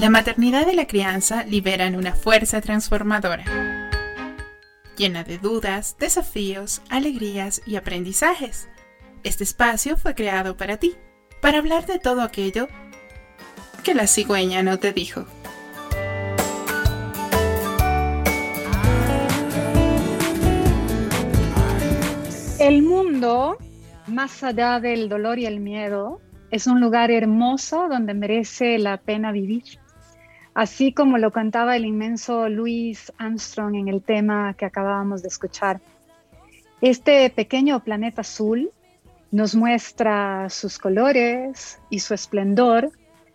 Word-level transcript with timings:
La 0.00 0.08
maternidad 0.08 0.66
y 0.66 0.74
la 0.74 0.86
crianza 0.86 1.44
liberan 1.44 1.94
una 1.94 2.14
fuerza 2.14 2.62
transformadora, 2.62 3.44
llena 4.96 5.24
de 5.24 5.36
dudas, 5.36 5.96
desafíos, 5.98 6.80
alegrías 6.88 7.60
y 7.66 7.76
aprendizajes. 7.76 8.70
Este 9.24 9.44
espacio 9.44 9.98
fue 9.98 10.14
creado 10.14 10.56
para 10.56 10.78
ti, 10.78 10.96
para 11.42 11.58
hablar 11.58 11.84
de 11.84 11.98
todo 11.98 12.22
aquello 12.22 12.66
que 13.84 13.92
la 13.92 14.06
cigüeña 14.06 14.62
no 14.62 14.78
te 14.78 14.94
dijo. 14.94 15.26
El 22.58 22.82
mundo, 22.84 23.58
más 24.06 24.42
allá 24.42 24.80
del 24.80 25.10
dolor 25.10 25.38
y 25.38 25.44
el 25.44 25.60
miedo, 25.60 26.22
es 26.50 26.66
un 26.66 26.80
lugar 26.80 27.10
hermoso 27.10 27.86
donde 27.90 28.14
merece 28.14 28.78
la 28.78 28.96
pena 28.96 29.30
vivir 29.30 29.78
así 30.54 30.92
como 30.92 31.18
lo 31.18 31.30
cantaba 31.30 31.76
el 31.76 31.84
inmenso 31.84 32.48
Louis 32.48 33.12
Armstrong 33.18 33.74
en 33.76 33.88
el 33.88 34.02
tema 34.02 34.54
que 34.54 34.64
acabábamos 34.64 35.22
de 35.22 35.28
escuchar. 35.28 35.80
Este 36.80 37.28
pequeño 37.30 37.80
planeta 37.80 38.22
azul 38.22 38.70
nos 39.30 39.54
muestra 39.54 40.48
sus 40.48 40.78
colores 40.78 41.78
y 41.88 42.00
su 42.00 42.14
esplendor 42.14 42.90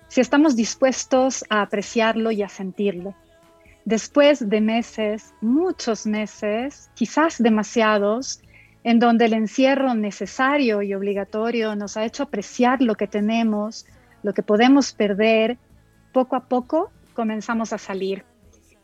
si 0.07 0.21
estamos 0.21 0.55
dispuestos 0.55 1.45
a 1.49 1.61
apreciarlo 1.61 2.31
y 2.31 2.41
a 2.43 2.49
sentirlo. 2.49 3.15
Después 3.85 4.49
de 4.49 4.61
meses, 4.61 5.33
muchos 5.41 6.05
meses, 6.05 6.89
quizás 6.95 7.41
demasiados, 7.41 8.41
en 8.83 8.99
donde 8.99 9.25
el 9.25 9.33
encierro 9.33 9.93
necesario 9.93 10.81
y 10.81 10.93
obligatorio 10.93 11.75
nos 11.75 11.97
ha 11.97 12.05
hecho 12.05 12.23
apreciar 12.23 12.81
lo 12.81 12.95
que 12.95 13.07
tenemos, 13.07 13.85
lo 14.23 14.33
que 14.33 14.43
podemos 14.43 14.91
perder, 14.91 15.57
poco 16.13 16.35
a 16.35 16.45
poco 16.45 16.91
comenzamos 17.15 17.73
a 17.73 17.79
salir 17.79 18.23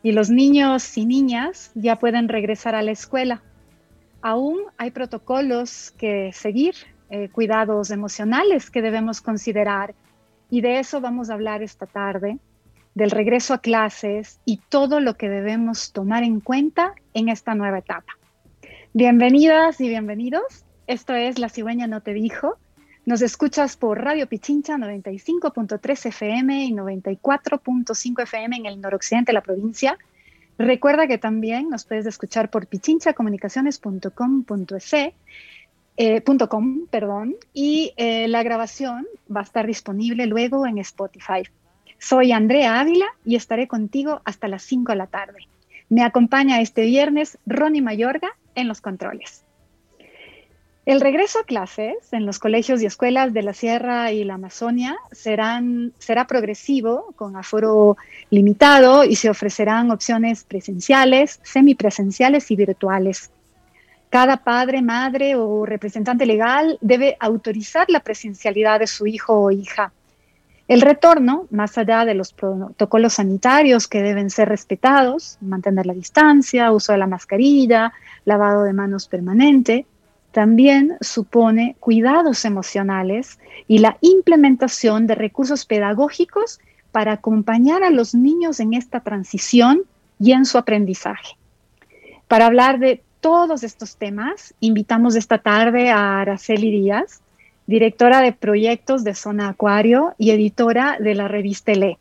y 0.02 0.14
los 0.14 0.32
niños 0.32 0.98
y 0.98 1.06
niñas 1.06 1.72
ya 1.76 1.98
pueden 1.98 2.28
regresar 2.28 2.74
a 2.74 2.82
la 2.82 2.92
escuela. 2.92 3.44
Aún 4.24 4.60
hay 4.78 4.90
protocolos 4.90 5.92
que 5.92 6.32
seguir, 6.34 6.74
eh, 7.12 7.30
cuidados 7.30 7.92
emocionales 7.92 8.72
que 8.72 8.82
debemos 8.82 9.22
considerar 9.22 9.94
y 10.50 10.62
de 10.62 10.80
eso 10.80 11.02
vamos 11.02 11.30
a 11.30 11.34
hablar 11.34 11.62
esta 11.62 11.86
tarde, 11.86 12.40
del 12.96 13.12
regreso 13.12 13.54
a 13.54 13.60
clases 13.60 14.40
y 14.44 14.58
todo 14.58 15.00
lo 15.00 15.16
que 15.16 15.30
debemos 15.30 15.94
tomar 15.94 16.24
en 16.24 16.40
cuenta 16.42 16.94
en 17.14 17.30
esta 17.30 17.56
nueva 17.56 17.80
etapa. 17.80 18.18
Bienvenidas 18.94 19.80
y 19.80 19.88
bienvenidos. 19.88 20.66
Esto 20.88 21.14
es 21.14 21.40
La 21.40 21.48
cigüeña 21.48 21.88
no 21.88 22.02
te 22.02 22.14
dijo, 22.14 22.58
nos 23.12 23.22
escuchas 23.22 23.76
por 23.76 24.02
Radio 24.02 24.26
Pichincha 24.26 24.78
95.3 24.78 26.06
FM 26.06 26.64
y 26.64 26.72
94.5 26.72 28.24
FM 28.24 28.56
en 28.56 28.66
el 28.68 28.80
noroccidente 28.80 29.32
de 29.32 29.34
la 29.34 29.42
provincia. 29.42 29.98
Recuerda 30.58 31.08
que 31.08 31.18
también 31.18 31.70
nos 31.70 31.84
puedes 31.84 32.06
escuchar 32.06 32.50
por 32.50 32.68
pichinchacomunicaciones.com.es. 32.68 34.94
Eh, 35.98 36.24
perdón, 36.90 37.36
y 37.54 37.92
eh, 37.98 38.30
la 38.30 38.44
grabación 38.44 39.06
va 39.30 39.42
a 39.42 39.44
estar 39.44 39.68
disponible 39.68 40.26
luego 40.26 40.66
en 40.66 40.78
Spotify. 40.78 41.44
Soy 42.00 42.32
Andrea 42.32 42.80
Ávila 42.80 43.08
y 43.26 43.36
estaré 43.36 43.68
contigo 43.68 44.22
hasta 44.24 44.48
las 44.48 44.64
5 44.64 44.94
de 44.94 44.98
la 44.98 45.08
tarde. 45.08 45.50
Me 45.90 46.04
acompaña 46.04 46.62
este 46.62 46.86
viernes 46.86 47.38
Ronnie 47.46 47.82
Mayorga 47.82 48.30
en 48.56 48.70
los 48.70 48.80
controles. 48.80 49.41
El 50.84 51.00
regreso 51.00 51.40
a 51.40 51.44
clases 51.44 52.12
en 52.12 52.26
los 52.26 52.40
colegios 52.40 52.82
y 52.82 52.88
escuelas 52.88 53.34
de 53.34 53.44
la 53.44 53.54
Sierra 53.54 54.12
y 54.12 54.24
la 54.24 54.34
Amazonia 54.34 54.98
será 55.12 55.62
progresivo, 56.28 57.14
con 57.16 57.36
aforo 57.36 57.98
limitado, 58.32 59.04
y 59.04 59.16
se 59.16 59.30
ofrecerán 59.30 59.92
opciones 59.92 60.44
presenciales, 60.44 61.40
semipresenciales 61.44 62.50
y 62.50 62.56
virtuales. 62.56 63.30
Cada 64.10 64.38
padre, 64.38 64.82
madre 64.82 65.36
o 65.36 65.68
representante 65.68 66.26
legal 66.26 66.80
debe 66.82 67.16
autorizar 67.20 67.88
la 67.90 68.00
presencialidad 68.00 68.80
de 68.80 68.88
su 68.88 69.06
hijo 69.06 69.40
o 69.40 69.52
hija. 69.52 69.94
El 70.68 70.82
retorno, 70.82 71.48
más 71.52 71.78
allá 71.78 72.06
de 72.06 72.16
los 72.16 72.34
protocolos 72.34 73.14
sanitarios 73.14 73.88
que 73.88 74.02
deben 74.02 74.30
ser 74.32 74.50
respetados, 74.50 75.38
mantener 75.42 75.86
la 75.86 75.94
distancia, 75.94 76.72
uso 76.72 76.92
de 76.92 76.98
la 76.98 77.08
mascarilla, 77.08 77.94
lavado 78.26 78.64
de 78.64 78.74
manos 78.74 79.08
permanente, 79.08 79.86
también 80.32 80.98
supone 81.02 81.76
cuidados 81.80 82.46
emocionales 82.46 83.40
y 83.68 83.80
la 83.80 83.98
implementación 84.02 85.08
de 85.08 85.16
recursos 85.16 85.66
pedagógicos 85.66 86.60
para 86.92 87.14
acompañar 87.14 87.84
a 87.84 87.90
los 87.90 88.16
niños 88.16 88.60
en 88.60 88.74
esta 88.74 89.02
transición 89.02 89.84
y 90.20 90.32
en 90.34 90.46
su 90.46 90.58
aprendizaje. 90.58 91.36
Para 92.28 92.46
hablar 92.46 92.80
de 92.80 93.04
todos 93.20 93.64
estos 93.64 93.98
temas, 93.98 94.54
invitamos 94.60 95.16
esta 95.16 95.38
tarde 95.38 95.90
a 95.90 96.22
Araceli 96.22 96.72
Díaz, 96.72 97.22
directora 97.68 98.22
de 98.22 98.34
proyectos 98.34 99.04
de 99.04 99.16
Zona 99.16 99.50
Acuario 99.50 100.16
y 100.18 100.32
editora 100.32 100.98
de 101.00 101.16
la 101.16 101.28
revista 101.28 101.74
LE, 101.74 101.98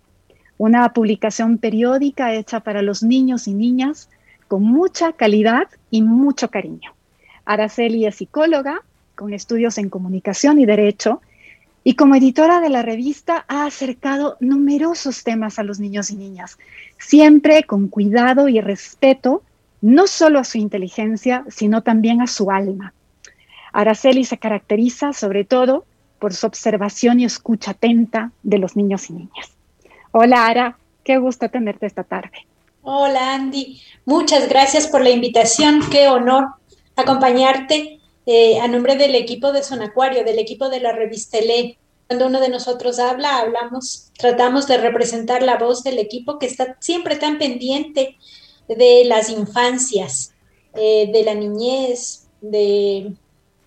una 0.57 0.93
publicación 0.93 1.59
periódica 1.59 2.35
hecha 2.35 2.61
para 2.61 2.83
los 2.83 3.03
niños 3.03 3.49
y 3.49 3.55
niñas 3.55 4.09
con 4.49 4.63
mucha 4.63 5.13
calidad 5.13 5.69
y 5.91 6.03
mucho 6.03 6.51
cariño. 6.51 6.93
Araceli 7.51 8.07
es 8.07 8.15
psicóloga 8.15 8.81
con 9.17 9.35
estudios 9.35 9.77
en 9.79 9.91
comunicación 9.91 10.61
y 10.61 10.67
derecho 10.67 11.21
y 11.83 11.97
como 11.97 12.15
editora 12.15 12.61
de 12.61 12.69
la 12.69 12.83
revista 12.83 13.45
ha 13.49 13.65
acercado 13.65 14.37
numerosos 14.39 15.25
temas 15.25 15.59
a 15.59 15.65
los 15.65 15.81
niños 15.81 16.13
y 16.13 16.15
niñas, 16.15 16.59
siempre 16.97 17.65
con 17.65 17.89
cuidado 17.89 18.49
y 18.49 18.61
respeto, 18.61 19.43
no 19.81 20.07
solo 20.07 20.39
a 20.39 20.45
su 20.45 20.59
inteligencia, 20.59 21.45
sino 21.49 21.83
también 21.83 22.23
a 22.23 22.29
su 22.29 22.53
alma. 22.53 22.95
Araceli 23.73 24.25
se 24.25 24.39
caracteriza 24.39 25.13
sobre 25.13 25.45
todo 25.45 25.85
por 26.21 26.35
su 26.35 26.47
observación 26.47 27.19
y 27.19 27.25
escucha 27.25 27.73
atenta 27.73 28.31
de 28.45 28.59
los 28.59 28.77
niños 28.77 29.11
y 29.11 29.15
niñas. 29.15 29.51
Hola 30.13 30.47
Ara, 30.47 30.79
qué 31.03 31.19
gusto 31.19 31.49
tenerte 31.49 31.87
esta 31.87 32.05
tarde. 32.05 32.47
Hola 32.83 33.35
Andy, 33.35 33.83
muchas 34.05 34.49
gracias 34.49 34.87
por 34.87 35.01
la 35.01 35.11
invitación, 35.11 35.81
qué 35.91 36.07
honor 36.07 36.60
acompañarte 37.01 38.01
eh, 38.27 38.61
a 38.61 38.69
nombre 38.69 38.97
del 38.97 39.15
equipo 39.15 39.53
de 39.53 39.63
Sonacuario, 39.63 40.25
del 40.25 40.39
equipo 40.39 40.69
de 40.69 40.81
la 40.81 40.93
revista 40.93 41.39
LE. 41.41 41.79
Cuando 42.07 42.27
uno 42.27 42.41
de 42.41 42.49
nosotros 42.49 42.99
habla, 42.99 43.39
hablamos, 43.39 44.11
tratamos 44.19 44.67
de 44.67 44.79
representar 44.79 45.43
la 45.43 45.57
voz 45.57 45.83
del 45.83 45.99
equipo 45.99 46.39
que 46.39 46.47
está 46.47 46.77
siempre 46.81 47.17
tan 47.17 47.39
pendiente 47.39 48.17
de 48.69 49.05
las 49.05 49.31
infancias, 49.31 50.33
eh, 50.75 51.11
de 51.13 51.25
la 51.25 51.35
niñez, 51.35 52.29
de, 52.41 53.13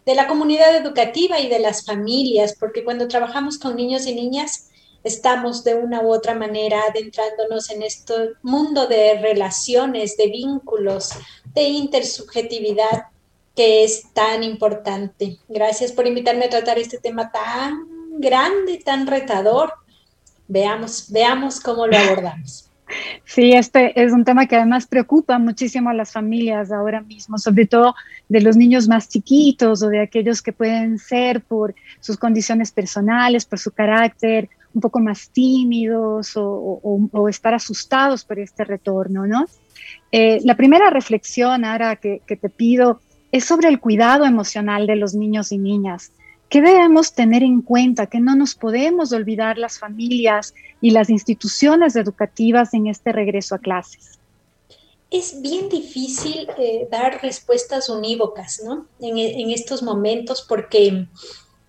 de 0.05 0.16
la 0.16 0.27
comunidad 0.27 0.75
educativa 0.75 1.39
y 1.39 1.47
de 1.47 1.59
las 1.59 1.85
familias, 1.85 2.55
porque 2.59 2.83
cuando 2.83 3.07
trabajamos 3.07 3.57
con 3.57 3.75
niños 3.75 4.05
y 4.07 4.16
niñas, 4.16 4.69
estamos 5.03 5.63
de 5.63 5.75
una 5.75 6.01
u 6.01 6.13
otra 6.13 6.35
manera 6.35 6.81
adentrándonos 6.89 7.69
en 7.69 7.81
este 7.81 8.13
mundo 8.41 8.88
de 8.88 9.19
relaciones, 9.19 10.16
de 10.16 10.27
vínculos, 10.27 11.11
de 11.53 11.63
intersubjetividad 11.63 13.07
que 13.56 13.84
es 13.84 14.12
tan 14.14 14.44
importante. 14.44 15.38
Gracias 15.47 15.91
por 15.91 16.08
invitarme 16.08 16.46
a 16.46 16.50
tratar 16.50 16.80
este 16.80 16.97
tema 16.97 17.31
tan 17.31 18.19
grande, 18.19 18.81
tan 18.84 19.08
retador. 19.08 19.74
Veamos, 20.47 21.12
veamos 21.12 21.59
cómo 21.59 21.88
lo 21.88 21.97
abordamos. 21.97 22.69
Sí, 23.25 23.53
este 23.53 24.00
es 24.00 24.12
un 24.12 24.24
tema 24.24 24.46
que 24.46 24.56
además 24.56 24.86
preocupa 24.86 25.40
muchísimo 25.40 25.90
a 25.90 25.94
las 25.94 26.12
familias 26.12 26.72
ahora 26.72 27.02
mismo, 27.02 27.40
sobre 27.40 27.66
todo 27.66 27.96
de 28.30 28.41
los 28.41 28.56
niños 28.56 28.88
más 28.88 29.09
chiquitos 29.09 29.81
o 29.81 29.90
de 29.90 30.02
aquellos 30.02 30.41
que 30.41 30.53
pueden 30.53 31.00
ser 31.00 31.41
por 31.41 31.74
sus 32.02 32.18
condiciones 32.18 32.72
personales, 32.72 33.46
por 33.46 33.58
su 33.58 33.72
carácter, 33.72 34.49
un 34.73 34.82
poco 34.82 34.99
más 34.99 35.29
tímidos 35.29 36.34
o, 36.35 37.28
estar 37.29 37.53
asustados 37.53 38.26
por 38.26 38.38
este 38.38 38.64
retorno, 38.64 39.26
¿no? 39.26 39.46
Eh, 40.11 40.40
la 40.44 40.56
primera 40.56 40.90
reflexión, 40.90 41.66
ahora 41.66 41.96
que, 41.96 42.22
que 42.28 42.35
te 42.35 42.49
pido, 42.49 43.02
es 43.34 43.46
sobre 43.46 43.68
el 43.68 43.80
cuidado 43.80 44.26
emocional 44.26 44.85
de 44.85 44.96
los 44.96 45.16
niños 45.16 45.52
y 45.52 45.58
niñas. 45.58 46.12
¿Qué 46.50 46.62
debemos 46.62 47.14
tener 47.14 47.41
en 47.41 47.64
cuenta? 47.64 48.06
Que 48.06 48.20
no 48.20 48.35
nos 48.35 48.53
podemos 48.53 49.12
olvidar 49.12 49.58
las 49.58 49.80
familias 49.80 50.53
y 50.82 50.91
las 50.91 51.09
instituciones 51.09 51.96
educativas 51.96 52.76
en 52.76 52.85
este 52.85 53.12
regreso 53.12 53.56
a 53.56 53.58
clases. 53.58 54.20
Es 55.09 55.41
bien 55.41 55.68
difícil 55.68 56.47
eh, 56.59 56.88
dar 56.91 57.24
respuestas 57.24 57.90
unívocas, 57.90 58.62
¿no? 58.64 58.85
En, 59.00 59.50
estos 59.50 59.82
momentos, 59.82 60.46
porque 60.47 61.08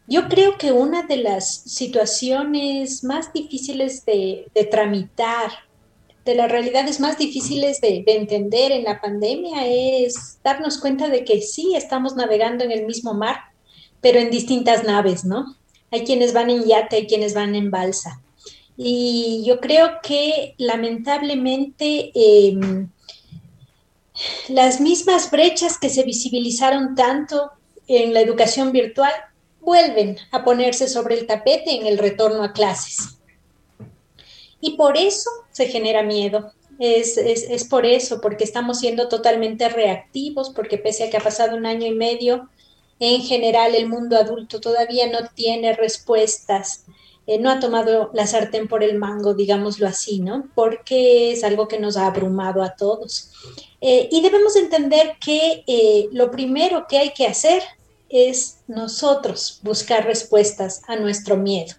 yo 0.06 0.28
creo 0.28 0.58
que 0.58 0.70
una 0.70 1.04
de 1.04 1.16
las 1.16 1.62
situaciones 1.62 3.04
más 3.04 3.32
difíciles 3.32 4.04
de 4.04 4.68
tramitar 4.70 5.50
de 6.24 6.34
las 6.34 6.50
realidades 6.50 7.00
más 7.00 7.18
difíciles 7.18 7.80
de, 7.80 8.02
entender 8.06 8.72
en 8.72 8.84
la 8.84 9.00
pandemia 9.00 9.66
es 9.66 10.38
darnos 10.42 10.78
cuenta 10.78 11.08
de 11.08 11.24
que 11.24 11.42
sí 11.42 11.74
estamos 11.74 12.16
navegando 12.16 12.64
en 12.64 12.72
el 12.72 12.86
mismo 12.86 13.14
mar, 13.14 13.36
pero 14.00 14.18
en 14.18 14.30
distintas 14.30 14.84
naves, 14.84 15.24
¿no? 15.24 15.56
Hay 15.90 16.04
quienes 16.04 16.32
van 16.32 16.50
en 16.50 16.64
yate, 16.64 16.96
hay 16.96 17.06
quienes 17.06 17.34
van 17.34 17.54
en 17.54 17.70
balsa. 17.70 18.20
Y 18.76 19.44
yo 19.46 19.60
creo 19.60 20.00
que 20.02 20.54
lamentablemente 20.58 22.10
em, 22.14 22.88
las 24.48 24.80
mismas 24.80 25.30
brechas 25.30 25.78
que 25.78 25.90
se 25.90 26.02
visibilizaron 26.02 26.94
tanto 26.94 27.50
en 27.86 28.14
la 28.14 28.20
educación 28.20 28.72
virtual 28.72 29.12
vuelven 29.60 30.16
a 30.32 30.42
ponerse 30.42 30.88
sobre 30.88 31.18
el 31.18 31.26
tapete 31.26 31.72
en 31.72 31.86
el 31.86 31.98
retorno 31.98 32.42
a 32.42 32.52
clases. 32.52 33.18
Y 34.64 34.78
por 34.78 34.96
eso 34.96 35.28
se 35.52 35.66
genera 35.66 36.02
miedo. 36.02 36.50
Es, 36.78 37.18
es, 37.18 37.64
por 37.64 37.84
eso, 37.84 38.22
porque 38.22 38.44
estamos 38.44 38.80
siendo 38.80 39.08
totalmente 39.10 39.68
reactivos, 39.68 40.48
porque 40.48 40.78
pese 40.78 41.04
a 41.04 41.10
que 41.10 41.18
ha 41.18 41.20
pasado 41.20 41.54
un 41.54 41.66
año 41.66 41.86
y 41.86 41.94
medio, 41.94 42.48
en 42.98 43.20
general 43.20 43.74
el 43.74 43.90
mundo 43.90 44.16
adulto 44.16 44.62
todavía 44.62 45.06
no 45.10 45.28
tiene 45.34 45.74
respuestas, 45.74 46.86
eh, 47.26 47.38
no 47.38 47.50
ha 47.50 47.60
tomado 47.60 48.10
la 48.14 48.26
sartén 48.26 48.66
por 48.66 48.82
el 48.82 48.96
mango, 48.96 49.34
digámoslo 49.34 49.86
así, 49.86 50.20
¿no? 50.20 50.48
Porque 50.54 51.32
es 51.32 51.44
algo 51.44 51.68
que 51.68 51.78
nos 51.78 51.98
ha 51.98 52.06
abrumado 52.06 52.62
a 52.62 52.74
todos. 52.74 53.32
Eh, 53.82 54.08
y 54.10 54.22
debemos 54.22 54.56
entender 54.56 55.18
que 55.22 55.62
eh, 55.66 56.08
lo 56.10 56.30
primero 56.30 56.86
que 56.88 56.96
hay 56.96 57.12
que 57.12 57.26
hacer 57.26 57.62
es 58.08 58.60
nosotros 58.66 59.60
buscar 59.62 60.06
respuestas 60.06 60.80
a 60.88 60.96
nuestro 60.96 61.36
miedo. 61.36 61.74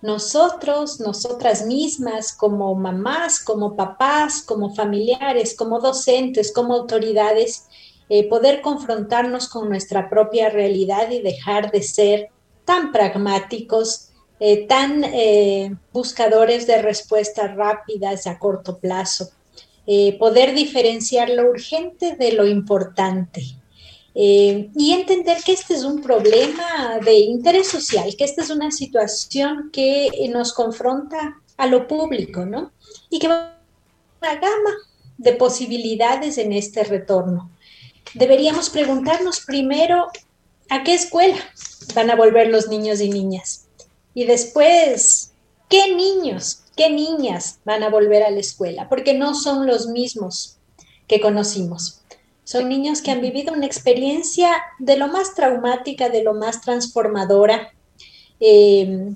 Nosotros, 0.00 1.00
nosotras 1.00 1.66
mismas, 1.66 2.32
como 2.32 2.74
mamás, 2.76 3.40
como 3.40 3.74
papás, 3.74 4.42
como 4.42 4.72
familiares, 4.72 5.56
como 5.56 5.80
docentes, 5.80 6.52
como 6.52 6.74
autoridades, 6.74 7.66
eh, 8.08 8.28
poder 8.28 8.60
confrontarnos 8.60 9.48
con 9.48 9.68
nuestra 9.68 10.08
propia 10.08 10.50
realidad 10.50 11.10
y 11.10 11.20
dejar 11.20 11.72
de 11.72 11.82
ser 11.82 12.28
tan 12.64 12.92
pragmáticos, 12.92 14.10
eh, 14.38 14.66
tan 14.68 15.02
eh, 15.02 15.74
buscadores 15.92 16.66
de 16.68 16.80
respuestas 16.80 17.56
rápidas 17.56 18.26
a 18.26 18.38
corto 18.38 18.78
plazo. 18.78 19.30
poder 20.18 20.54
diferenciar 20.54 21.30
lo 21.30 21.48
urgente 21.48 22.14
de 22.14 22.32
lo 22.32 22.46
importante 22.46 23.57
eh, 24.14 24.70
y 24.74 24.92
entender 24.92 25.38
que 25.44 25.52
este 25.52 25.74
es 25.74 25.84
un 25.84 26.00
problema 26.00 26.98
de 27.04 27.14
interés 27.14 27.68
social, 27.68 28.14
que 28.16 28.24
esta 28.24 28.42
es 28.42 28.50
una 28.50 28.70
situación 28.70 29.70
que 29.72 30.10
nos 30.32 30.52
confronta 30.52 31.40
a 31.56 31.66
lo 31.66 31.86
público, 31.86 32.44
¿no? 32.44 32.72
Y 33.10 33.18
que 33.18 33.28
va 33.28 33.58
una 34.20 34.34
gama 34.34 34.74
de 35.18 35.32
posibilidades 35.32 36.38
en 36.38 36.52
este 36.52 36.84
retorno. 36.84 37.50
Deberíamos 38.14 38.70
preguntarnos 38.70 39.40
primero 39.40 40.08
a 40.70 40.82
qué 40.82 40.94
escuela 40.94 41.36
van 41.94 42.10
a 42.10 42.16
volver 42.16 42.48
los 42.48 42.68
niños 42.68 43.00
y 43.00 43.10
niñas. 43.10 43.66
Y 44.14 44.24
después, 44.24 45.32
¿qué 45.68 45.94
niños, 45.94 46.62
qué 46.76 46.90
niñas 46.90 47.58
van 47.64 47.82
a 47.82 47.90
volver 47.90 48.22
a 48.22 48.30
la 48.30 48.40
escuela? 48.40 48.88
Porque 48.88 49.14
no 49.14 49.34
son 49.34 49.66
los 49.66 49.88
mismos 49.88 50.58
que 51.06 51.20
conocimos. 51.20 51.97
Son 52.48 52.66
niños 52.66 53.02
que 53.02 53.10
han 53.10 53.20
vivido 53.20 53.52
una 53.52 53.66
experiencia 53.66 54.50
de 54.78 54.96
lo 54.96 55.08
más 55.08 55.34
traumática, 55.34 56.08
de 56.08 56.22
lo 56.22 56.32
más 56.32 56.62
transformadora, 56.62 57.74
em, 58.40 59.14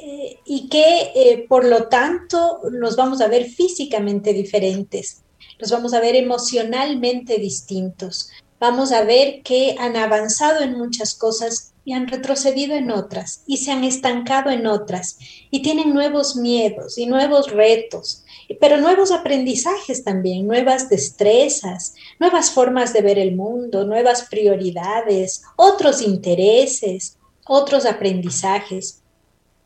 eh, 0.00 0.40
y 0.44 0.68
que 0.68 1.12
eh, 1.14 1.46
por 1.48 1.64
lo 1.64 1.86
tanto 1.86 2.62
nos 2.72 2.96
vamos 2.96 3.20
a 3.20 3.28
ver 3.28 3.44
físicamente 3.44 4.32
diferentes, 4.32 5.22
los 5.60 5.70
vamos 5.70 5.94
a 5.94 6.00
ver 6.00 6.16
emocionalmente 6.16 7.38
distintos, 7.38 8.30
vamos 8.58 8.90
a 8.90 9.04
ver 9.04 9.42
que 9.44 9.76
han 9.78 9.94
avanzado 9.94 10.64
en 10.64 10.76
muchas 10.76 11.14
cosas 11.14 11.72
y 11.84 11.92
han 11.92 12.08
retrocedido 12.08 12.74
en 12.74 12.90
otras 12.90 13.44
y 13.46 13.58
se 13.58 13.70
han 13.70 13.84
estancado 13.84 14.50
en 14.50 14.66
otras 14.66 15.18
y 15.52 15.62
tienen 15.62 15.94
nuevos 15.94 16.34
miedos 16.34 16.98
y 16.98 17.06
nuevos 17.06 17.52
retos 17.52 18.24
pero 18.60 18.78
nuevos 18.78 19.10
aprendizajes 19.10 20.04
también, 20.04 20.46
nuevas 20.46 20.88
destrezas, 20.88 21.94
nuevas 22.20 22.50
formas 22.50 22.92
de 22.92 23.02
ver 23.02 23.18
el 23.18 23.34
mundo, 23.34 23.84
nuevas 23.84 24.26
prioridades, 24.30 25.42
otros 25.56 26.00
intereses, 26.00 27.18
otros 27.46 27.86
aprendizajes. 27.86 29.02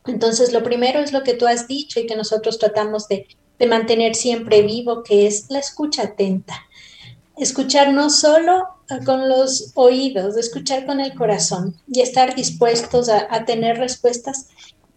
Entonces, 0.06 0.52
lo 0.52 0.62
primero 0.62 1.00
es 1.00 1.12
lo 1.12 1.22
que 1.22 1.34
tú 1.34 1.46
has 1.46 1.68
dicho 1.68 2.00
y 2.00 2.06
que 2.06 2.16
nosotros 2.16 2.58
tratamos 2.58 3.06
de, 3.08 3.26
mantener 3.68 4.14
siempre 4.14 4.62
vivo, 4.62 5.02
que 5.02 5.26
es 5.26 5.50
la 5.50 5.58
escucha 5.58 6.04
atenta. 6.04 6.54
Escuchar 7.36 7.92
no 7.92 8.08
solo 8.08 8.64
con 9.04 9.28
los 9.28 9.72
oídos, 9.74 10.38
escuchar 10.38 10.86
con 10.86 10.98
el 10.98 11.14
corazón 11.14 11.76
y 11.86 12.00
estar 12.00 12.34
dispuestos 12.34 13.10
a 13.10 13.44
tener 13.44 13.76
respuestas 13.76 14.48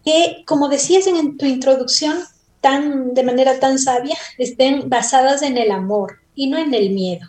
que, 0.06 0.44
como 0.46 0.70
decías 0.70 1.08
en 1.08 1.38
tu 1.38 1.46
introducción, 1.46 2.24
tan, 2.64 3.14
de 3.14 3.24
manera 3.24 3.60
tan 3.60 3.78
sabia, 3.78 4.18
estén 4.38 4.90
basadas 4.90 5.42
en 5.42 5.58
el 5.58 5.70
amor 5.70 6.20
y 6.34 6.48
no 6.48 6.58
en 6.58 6.74
el 6.74 6.92
miedo. 6.92 7.28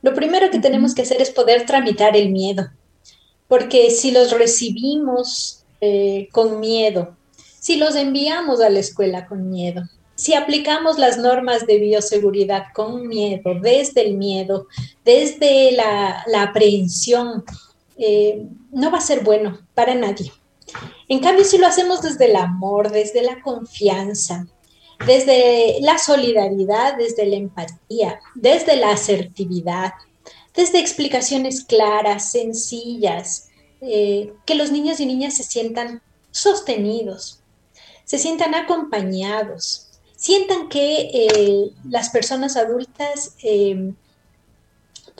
Lo 0.00 0.14
primero 0.14 0.50
que 0.50 0.58
tenemos 0.58 0.94
que 0.94 1.02
hacer 1.02 1.20
es 1.20 1.30
poder 1.30 1.66
tramitar 1.66 2.16
el 2.16 2.30
miedo, 2.30 2.70
porque 3.46 3.90
si 3.90 4.10
los 4.10 4.32
recibimos 4.32 5.64
eh, 5.82 6.28
con 6.32 6.58
miedo, 6.58 7.16
si 7.60 7.76
los 7.76 7.94
enviamos 7.94 8.62
a 8.62 8.70
la 8.70 8.80
escuela 8.80 9.26
con 9.26 9.50
miedo, 9.50 9.82
si 10.14 10.32
aplicamos 10.32 10.98
las 10.98 11.18
normas 11.18 11.66
de 11.66 11.78
bioseguridad 11.78 12.64
con 12.74 13.08
miedo, 13.08 13.54
desde 13.60 14.06
el 14.06 14.16
miedo, 14.16 14.68
desde 15.04 15.72
la, 15.72 16.24
aprehensión, 16.42 17.44
eh, 17.98 18.46
no 18.72 18.90
va 18.90 18.98
a 18.98 19.02
ser 19.02 19.22
bueno 19.22 19.58
para 19.74 19.94
nadie. 19.94 20.32
En 21.10 21.18
cambio, 21.18 21.44
si 21.44 21.58
lo 21.58 21.66
hacemos 21.66 22.02
desde 22.02 22.26
el 22.26 22.36
amor, 22.36 22.92
desde 22.92 23.22
la 23.22 23.42
confianza, 23.42 24.46
desde 25.04 25.80
la 25.80 25.98
solidaridad, 25.98 26.96
desde 26.96 27.26
la 27.26 27.34
empatía, 27.34 28.20
desde 28.36 28.76
la 28.76 28.92
asertividad, 28.92 29.92
desde 30.54 30.78
explicaciones 30.78 31.64
claras, 31.64 32.30
sencillas, 32.30 33.48
eh, 33.80 34.32
que 34.46 34.54
los 34.54 34.70
niños 34.70 35.00
y 35.00 35.06
niñas 35.06 35.34
se 35.34 35.42
sientan 35.42 36.00
sostenidos, 36.30 37.40
se 38.04 38.16
sientan 38.16 38.54
acompañados, 38.54 39.88
sientan 40.14 40.68
que 40.68 41.10
eh, 41.12 41.70
las 41.88 42.10
personas 42.10 42.56
adultas 42.56 43.34
eh, 43.42 43.94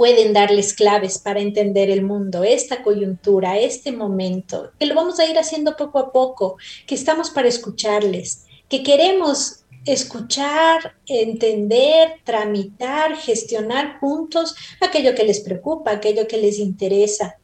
pueden 0.00 0.32
darles 0.32 0.72
claves 0.72 1.18
para 1.18 1.40
entender 1.40 1.90
el 1.90 2.00
mundo, 2.00 2.42
esta 2.42 2.82
coyuntura, 2.82 3.58
este 3.58 3.92
momento, 3.92 4.70
que 4.78 4.86
lo 4.86 4.94
vamos 4.94 5.20
a 5.20 5.26
ir 5.26 5.38
haciendo 5.38 5.76
poco 5.76 5.98
a 5.98 6.10
poco, 6.10 6.56
que 6.86 6.94
estamos 6.94 7.28
para 7.28 7.48
escucharles, 7.48 8.46
que 8.70 8.82
queremos 8.82 9.66
escuchar, 9.84 10.94
entender, 11.06 12.14
tramitar, 12.24 13.14
gestionar 13.14 13.98
juntos 14.00 14.54
aquello 14.80 15.14
que 15.14 15.24
les 15.24 15.40
preocupa, 15.40 15.90
aquello 15.90 16.26
que 16.26 16.38
les 16.38 16.58
interesa. 16.58 17.36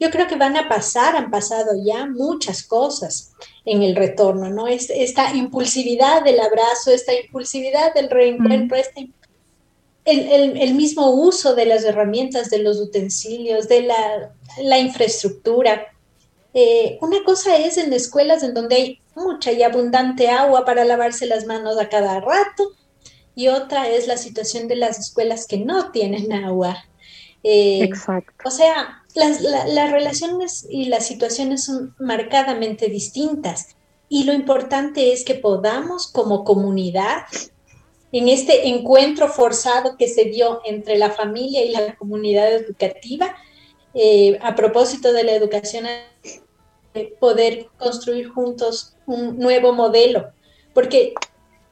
Yo 0.00 0.10
creo 0.10 0.26
que 0.26 0.34
van 0.34 0.56
a 0.56 0.68
pasar, 0.68 1.14
han 1.14 1.30
pasado 1.30 1.74
ya 1.86 2.06
muchas 2.06 2.64
cosas 2.64 3.34
en 3.64 3.84
el 3.84 3.94
retorno, 3.94 4.50
¿no? 4.50 4.66
esta 4.66 5.32
impulsividad 5.32 6.24
del 6.24 6.40
abrazo, 6.40 6.90
esta 6.90 7.14
impulsividad 7.14 7.94
del 7.94 8.10
reencuentro, 8.10 8.76
esta 8.76 8.98
el, 10.04 10.74
mismo 10.74 11.10
uso 11.10 11.54
de 11.54 11.66
las 11.66 11.84
herramientas, 11.84 12.50
de 12.50 12.58
los 12.58 12.78
utensilios, 12.78 13.68
de 13.68 13.82
la, 14.62 14.78
infraestructura. 14.78 15.86
Eh, 16.54 16.98
una 17.00 17.22
cosa 17.24 17.56
es 17.56 17.76
en 17.76 17.92
escuelas 17.92 18.42
en 18.42 18.54
donde 18.54 18.76
hay 18.76 19.00
mucha 19.14 19.52
y 19.52 19.62
abundante 19.62 20.28
agua 20.28 20.64
para 20.64 20.84
lavarse 20.84 21.26
las 21.26 21.46
manos 21.46 21.78
a 21.78 21.88
cada 21.88 22.20
rato 22.20 22.72
y 23.34 23.48
otra 23.48 23.88
es 23.88 24.06
la 24.06 24.16
situación 24.16 24.66
de 24.66 24.76
las 24.76 24.98
escuelas 24.98 25.46
que 25.46 25.58
no 25.58 25.92
tienen 25.92 26.32
agua. 26.32 26.84
Eh, 27.42 27.82
Exacto. 27.82 28.32
O 28.44 28.50
sea, 28.50 29.02
las, 29.14 29.40
las 29.40 29.90
relaciones 29.90 30.66
y 30.68 30.86
las 30.86 31.06
situaciones 31.06 31.64
son 31.64 31.94
marcadamente 31.98 32.88
distintas 32.88 33.76
y 34.08 34.24
lo 34.24 34.32
importante 34.32 35.12
es 35.12 35.24
que 35.24 35.36
podamos 35.36 36.08
como 36.08 36.44
comunidad 36.44 37.22
en 38.12 38.28
este 38.28 38.68
encuentro 38.68 39.28
forzado 39.28 39.96
que 39.96 40.08
se 40.08 40.24
dio 40.24 40.60
entre 40.64 40.98
la 40.98 41.10
familia 41.10 41.64
y 41.64 41.70
la 41.70 41.94
comunidad 41.96 42.52
educativa 42.52 43.36
eh, 43.94 44.38
a 44.42 44.54
propósito 44.54 45.12
de 45.12 45.24
la 45.24 45.32
educación, 45.32 45.86
eh, 46.94 47.14
poder 47.18 47.66
construir 47.76 48.28
juntos 48.28 48.96
un 49.06 49.38
nuevo 49.38 49.72
modelo, 49.72 50.30
porque 50.72 51.14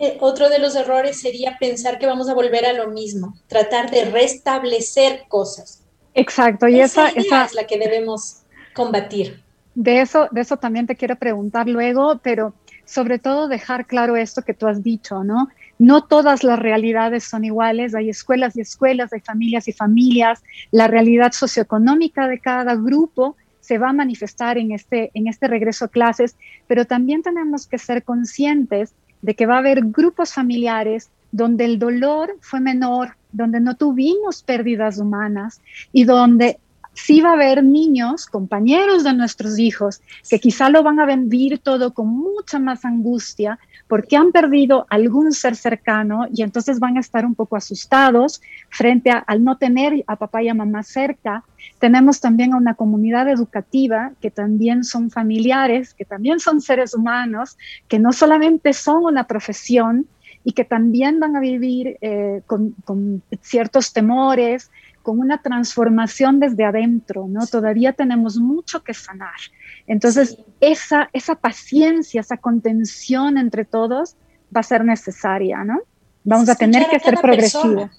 eh, 0.01 0.17
otro 0.21 0.49
de 0.49 0.59
los 0.59 0.75
errores 0.75 1.21
sería 1.21 1.57
pensar 1.59 1.99
que 1.99 2.07
vamos 2.07 2.29
a 2.29 2.35
volver 2.35 2.67
a 2.67 2.73
lo 2.73 2.89
mismo, 2.89 3.35
tratar 3.47 3.91
de 3.91 4.05
restablecer 4.07 5.25
cosas. 5.29 5.85
Exacto, 6.15 6.69
y 6.69 6.81
esa, 6.81 7.09
esa, 7.11 7.45
es 7.45 7.55
la 7.55 7.65
que 7.65 7.79
debemos 7.79 8.43
combatir. 8.75 9.43
De 9.75 10.01
eso, 10.01 10.29
de 10.33 10.41
eso 10.41 10.57
también 10.57 10.87
te 10.89 10.97
quiero 10.97 11.17
preguntar 11.17 11.69
luego, 11.69 12.19
pero 12.23 12.55
sobre 12.85 13.21
todo 13.21 13.47
dejar 13.47 13.87
claro 13.87 14.17
esto 14.17 14.43
que 14.43 14.55
tú 14.55 14.67
has 14.67 14.83
dicho, 14.83 15.23
¿no? 15.23 15.49
No 15.79 16.05
todas 16.05 16.43
las 16.43 16.59
realidades 16.59 17.25
son 17.25 17.45
iguales, 17.45 17.95
hay 17.95 18.11
escuelas 18.11 18.57
y 18.57 18.61
escuelas, 18.61 19.13
hay 19.13 19.21
familias 19.21 19.69
y 19.69 19.73
familias, 19.73 20.43
la 20.73 20.89
realidad 20.89 21.33
socioeconómica 21.33 22.27
de 22.27 22.41
cada 22.41 22.75
grupo 22.75 23.37
se 23.61 23.79
va 23.79 23.91
a 23.91 23.93
manifestar 23.93 24.59
en 24.59 24.73
este, 24.73 25.11
en 25.15 25.29
este 25.29 25.47
regreso 25.47 25.85
a 25.85 25.89
clases, 25.89 26.37
pero 26.67 26.85
también 26.85 27.23
tenemos 27.23 27.67
que 27.67 27.79
ser 27.79 28.03
conscientes 28.03 28.95
de 29.23 29.35
que 29.35 29.47
va 29.47 29.57
a 29.57 29.59
haber 29.59 29.83
grupos 29.83 30.33
familiares 30.33 31.11
donde 31.33 31.65
el 31.65 31.79
dolor 31.79 32.37
fue 32.41 32.61
menor, 32.61 33.17
donde 33.31 33.61
no 33.61 33.77
tuvimos 33.77 34.43
pérdidas 34.43 34.99
humanas 34.99 35.61
y 35.93 36.05
donde 36.05 36.59
sí 36.95 37.21
va 37.21 37.31
a 37.31 37.35
haber 37.35 37.63
niños, 37.63 38.27
compañeros 38.27 39.05
de 39.05 39.15
nuestros 39.15 39.59
hijos, 39.59 40.01
que 40.29 40.41
quizá 40.41 40.69
lo 40.69 40.83
van 40.83 40.99
a 40.99 41.07
vivir 41.07 41.59
todo 41.59 41.93
con 41.93 42.09
mucha 42.09 42.59
más 42.59 42.85
angustia 42.85 43.59
porque 43.89 44.17
han 44.17 44.33
perdido 44.33 44.87
algún 44.91 45.33
ser 45.33 45.57
cercano 45.57 46.27
y 46.33 46.43
entonces 46.43 46.79
van 46.79 46.99
a 46.99 47.01
estar 47.01 47.25
un 47.25 47.35
poco 47.35 47.57
asustados 47.57 48.41
frente 48.69 49.11
a, 49.11 49.19
al 49.19 49.43
no 49.43 49.57
tener 49.57 50.05
a 50.07 50.17
papá 50.17 50.43
y 50.43 50.49
a 50.49 50.55
mamá 50.55 50.83
cerca. 50.83 51.43
Tenemos 51.79 52.21
también 52.21 52.53
a 52.53 52.59
una 52.59 52.75
comunidad 52.75 53.29
educativa 53.29 54.13
que 54.21 54.31
también 54.31 54.85
son 54.85 55.11
familiares, 55.11 55.95
que 55.95 56.05
también 56.05 56.39
son 56.39 56.61
seres 56.61 56.95
humanos, 56.95 57.57
que 57.89 57.99
no 57.99 58.13
solamente 58.13 58.75
son 58.75 59.05
una 59.05 59.27
profesión 59.27 60.07
y 60.45 60.53
que 60.53 60.65
también 60.65 61.19
van 61.19 61.37
a 61.37 61.41
vivir 61.41 61.97
eh, 62.01 62.43
con, 62.47 62.75
con 62.85 63.23
ciertos 63.41 63.93
temores, 63.93 64.71
con 65.09 65.21
una 65.21 65.41
transformación 65.41 66.39
desde 66.39 66.67
adentro, 66.67 67.29
¿no? 67.31 67.47
Todavía 67.47 67.95
tenemos 67.95 68.37
mucho 68.37 68.85
que 68.85 68.93
sanar. 68.93 69.41
Entonces, 69.87 70.37
esa, 70.61 71.09
esa 71.15 71.35
paciencia, 71.35 72.21
esa 72.21 72.37
contención 72.37 73.39
entre 73.39 73.65
todos 73.65 74.17
va 74.55 74.61
a 74.61 74.63
ser 74.63 74.85
necesaria, 74.85 75.65
¿no? 75.65 75.79
Vamos 76.25 76.51
a 76.51 76.57
tener 76.57 76.89
que 76.91 77.01
ser 77.01 77.19
progresivos. 77.23 77.91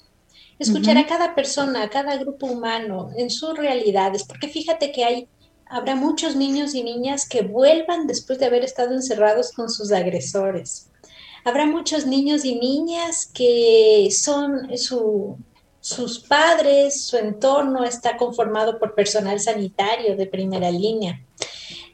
Escuchar 0.59 0.99
a 0.99 1.07
cada 1.07 1.33
persona, 1.33 1.81
a 1.81 1.89
cada 1.89 2.15
grupo 2.17 2.45
humano 2.45 3.09
en 3.17 3.31
sus 3.31 3.57
realidades, 3.57 4.23
porque 4.23 4.47
fíjate 4.47 4.91
que 4.91 5.03
hay, 5.03 5.27
habrá 5.65 5.95
muchos 5.95 6.35
niños 6.35 6.75
y 6.75 6.83
niñas 6.83 7.27
que 7.27 7.41
vuelvan 7.41 8.05
después 8.05 8.37
de 8.37 8.45
haber 8.45 8.63
estado 8.63 8.93
encerrados 8.93 9.51
con 9.51 9.71
sus 9.71 9.91
agresores. 9.91 10.91
Habrá 11.43 11.65
muchos 11.65 12.05
niños 12.05 12.45
y 12.45 12.59
niñas 12.59 13.31
que 13.33 14.09
son 14.11 14.77
su, 14.77 15.39
sus 15.81 16.19
padres, 16.19 17.03
su 17.03 17.17
entorno 17.17 17.83
está 17.83 18.17
conformado 18.17 18.79
por 18.79 18.95
personal 18.95 19.39
sanitario 19.39 20.15
de 20.15 20.25
primera 20.25 20.71
línea, 20.71 21.21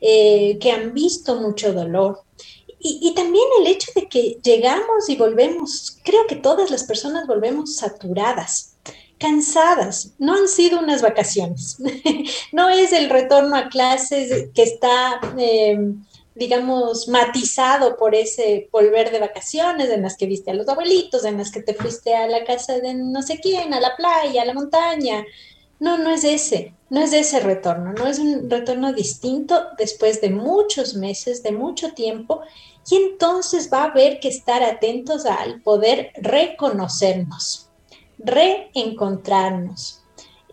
eh, 0.02 0.58
que 0.60 0.72
han 0.72 0.94
visto 0.94 1.36
mucho 1.36 1.74
dolor. 1.74 2.22
Y, 2.88 3.16
también 3.16 3.46
el 3.62 3.68
hecho 3.68 3.92
de 3.96 4.08
que 4.08 4.38
llegamos 4.44 5.10
y 5.10 5.16
volvemos, 5.16 5.98
creo 6.04 6.28
que 6.28 6.36
todas 6.36 6.70
las 6.70 6.84
personas 6.84 7.26
volvemos 7.26 7.78
saturadas, 7.78 8.76
cansadas. 9.18 10.12
No 10.20 10.36
han 10.36 10.48
sido 10.48 10.80
unas 10.80 11.02
vacaciones, 11.02 11.78
no 12.52 12.70
es 12.70 12.94
el 12.94 13.10
retorno 13.10 13.56
a 13.56 13.70
clases 13.70 14.50
que 14.54 14.64
está... 14.64 15.20
Eh, 15.38 15.80
digamos, 16.36 17.08
matizado 17.08 17.96
por 17.96 18.14
ese 18.14 18.68
volver 18.72 19.10
de 19.12 19.20
vacaciones, 19.20 19.90
en 19.90 20.02
las 20.02 20.18
que 20.18 20.28
viste 20.28 20.52
a 20.52 20.54
los 20.54 20.68
abuelitos, 20.68 21.24
en 21.24 21.38
las 21.38 21.50
que 21.50 21.64
te 21.64 21.74
fuiste 21.74 22.14
a 22.14 22.28
la 22.28 22.44
casa 22.44 22.80
de 22.80 22.94
no 22.94 23.22
sé 23.22 23.40
quién, 23.40 23.74
a 23.74 23.80
la 23.80 23.96
playa, 23.96 24.42
a 24.42 24.46
la 24.46 24.54
montaña. 24.54 25.26
No, 25.80 25.98
no 25.98 26.10
es 26.10 26.24
ese, 26.24 26.74
no 26.90 27.02
es 27.02 27.14
ese 27.14 27.40
retorno, 27.40 27.94
no 27.94 28.08
es 28.08 28.20
un 28.20 28.50
retorno 28.50 28.94
distinto 28.94 29.62
después 29.78 30.22
de 30.22 30.30
muchos 30.30 30.96
meses, 30.96 31.42
de 31.42 31.52
mucho 31.52 31.94
tiempo, 31.94 32.42
y 32.90 32.96
entonces 32.96 33.70
va 33.72 33.84
a 33.84 33.92
haber 33.92 34.20
que 34.20 34.28
estar 34.28 34.62
atentos 34.62 35.26
al 35.26 35.62
poder 35.62 36.12
reconocernos, 36.18 37.70
reencontrarnos, 38.20 40.02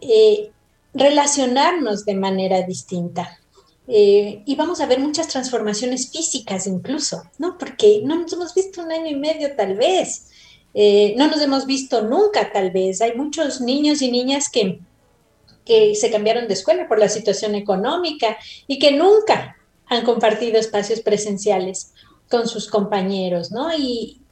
eh, 0.00 0.50
relacionarnos 0.94 2.04
de 2.04 2.14
manera 2.14 2.62
distinta. 2.62 3.38
Eh, 3.88 4.42
y 4.46 4.54
vamos 4.54 4.80
a 4.80 4.86
ver 4.86 5.00
muchas 5.00 5.28
transformaciones 5.28 6.10
físicas 6.10 6.66
incluso, 6.66 7.22
¿no? 7.38 7.58
Porque 7.58 8.00
no 8.04 8.16
nos 8.16 8.32
hemos 8.32 8.54
visto 8.54 8.82
un 8.82 8.92
año 8.92 9.08
y 9.08 9.16
medio 9.16 9.56
tal 9.56 9.74
vez, 9.76 10.30
eh, 10.74 11.14
no 11.16 11.26
nos 11.28 11.40
hemos 11.40 11.66
visto 11.66 12.02
nunca 12.02 12.52
tal 12.52 12.70
vez. 12.70 13.00
Hay 13.00 13.14
muchos 13.14 13.60
niños 13.60 14.00
y 14.02 14.10
niñas 14.10 14.48
que, 14.48 14.78
que 15.64 15.94
se 15.94 16.10
cambiaron 16.10 16.48
de 16.48 16.54
escuela 16.54 16.88
por 16.88 16.98
la 16.98 17.08
situación 17.08 17.54
económica 17.54 18.36
y 18.66 18.78
que 18.78 18.92
nunca 18.92 19.56
han 19.86 20.04
compartido 20.04 20.58
espacios 20.58 21.00
presenciales 21.00 21.92
con 22.30 22.48
sus 22.48 22.68
compañeros, 22.68 23.50
¿no? 23.50 23.76
y 23.76 24.22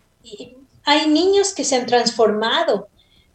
hay 0.84 1.08
niños 1.08 1.52
que 1.52 1.64
se 1.64 1.76
han 1.76 1.86
transformado 1.86 2.88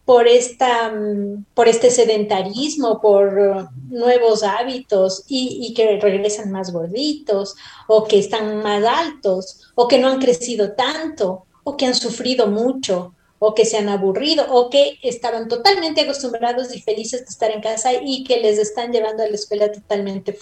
por, 0.06 0.28
esta, 0.28 0.90
mm, 0.90 1.46
por 1.54 1.68
este 1.68 1.90
sedentarismo, 1.90 3.02
por 3.02 3.38
uh, 3.38 3.68
nuevos 3.90 4.44
hábitos 4.44 5.24
y, 5.28 5.74
que 5.74 6.00
regresan 6.00 6.52
más 6.52 6.72
gorditos 6.72 7.56
o 7.88 8.06
que 8.06 8.20
están 8.20 8.62
más 8.62 8.84
altos 8.86 9.72
o 9.74 9.88
que 9.88 9.98
no 9.98 10.10
han 10.10 10.20
crecido 10.20 10.74
tanto 10.74 11.46
o 11.64 11.76
que 11.76 11.88
han 11.88 11.96
sufrido 11.96 12.48
mucho 12.48 13.14
o 13.40 13.54
que 13.56 13.66
se 13.66 13.78
han 13.78 13.90
aburrido 13.90 14.46
o 14.50 14.70
que 14.70 15.00
estaban 15.02 15.48
totalmente 15.48 16.02
acostumbrados 16.02 16.74
y 16.76 16.82
felices 16.82 17.22
de 17.22 17.30
estar 17.30 17.52
en 17.52 17.62
casa 17.62 17.92
y 17.94 18.24
que 18.24 18.40
les 18.40 18.60
están 18.60 18.92
llevando 18.92 19.24
a 19.24 19.28
la 19.28 19.36
escuela 19.36 19.72
totalmente. 19.72 20.38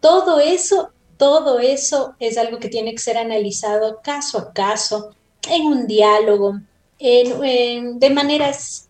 Todo 0.00 0.38
eso, 0.38 0.90
todo 1.16 1.58
eso 1.58 2.14
es 2.20 2.38
algo 2.38 2.58
que 2.58 2.68
tiene 2.68 2.92
que 2.92 2.98
ser 2.98 3.18
analizado 3.18 4.00
caso 4.02 4.38
a 4.38 4.52
caso 4.52 5.10
en 5.50 5.66
un 5.66 5.86
diálogo, 5.86 6.60
de 6.98 8.10
maneras 8.12 8.88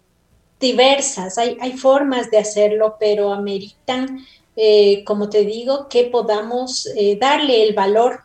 diversas. 0.61 1.39
Hay, 1.39 1.73
formas 1.73 2.31
de 2.31 2.39
hacerlo, 2.39 2.97
pero 2.99 3.33
ameritan, 3.33 4.25
eh, 4.57 5.05
como 5.05 5.29
te 5.29 5.45
digo, 5.45 5.89
que 5.89 6.05
podamos 6.05 6.87
eh, 6.97 7.17
darle 7.21 7.63
el 7.65 7.75
valor 7.75 8.21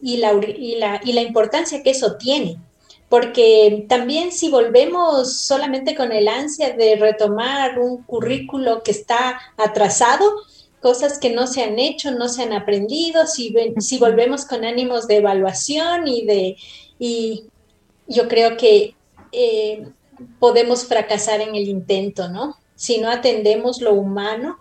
y 0.00 0.18
la, 0.18 0.32
y, 0.34 0.76
la, 0.76 1.00
y 1.04 1.12
la 1.12 1.22
importancia 1.22 1.82
que 1.82 1.90
eso 1.90 2.16
tiene. 2.16 2.58
Porque 3.08 3.86
también 3.88 4.30
si 4.30 4.50
volvemos 4.50 5.38
solamente 5.38 5.96
con 5.96 6.12
el 6.12 6.28
ansia 6.28 6.76
de 6.76 6.94
retomar 6.94 7.80
un 7.80 8.04
currículo 8.04 8.84
que 8.84 8.92
está 8.92 9.40
atrasado, 9.56 10.30
cosas 10.80 11.18
que 11.18 11.30
no 11.30 11.46
se 11.46 11.64
han 11.64 11.78
hecho, 11.78 12.12
no 12.12 12.28
se 12.28 12.44
han 12.44 12.52
aprendido, 12.52 13.26
si, 13.26 13.52
si 13.78 13.98
volvemos 13.98 14.44
con 14.44 14.64
ánimos 14.64 15.08
de 15.08 15.16
evaluación 15.16 16.06
y 16.06 16.24
de, 16.24 16.56
y, 16.98 17.44
yo 18.10 18.28
creo 18.28 18.56
que 18.56 18.94
eh, 19.32 19.88
podemos 20.38 20.84
fracasar 20.84 21.40
en 21.40 21.54
el 21.54 21.68
intento, 21.68 22.28
¿no? 22.28 22.56
Si 22.74 22.98
no 22.98 23.08
atendemos 23.08 23.80
lo 23.80 23.94
humano 23.94 24.58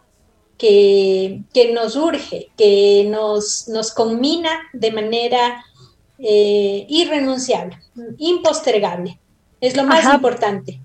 que, 0.58 1.42
nos 1.74 1.96
urge, 1.96 2.50
que 2.58 3.08
nos, 3.10 3.68
nos 3.68 3.94
combina 3.94 4.50
de 4.74 4.92
manera 4.92 5.66
eh, 6.20 6.86
irrenunciable, 6.90 7.78
impostergable. 8.18 9.20
Es 9.62 9.76
lo 9.76 9.84
más 9.86 10.14
importante. 10.14 10.80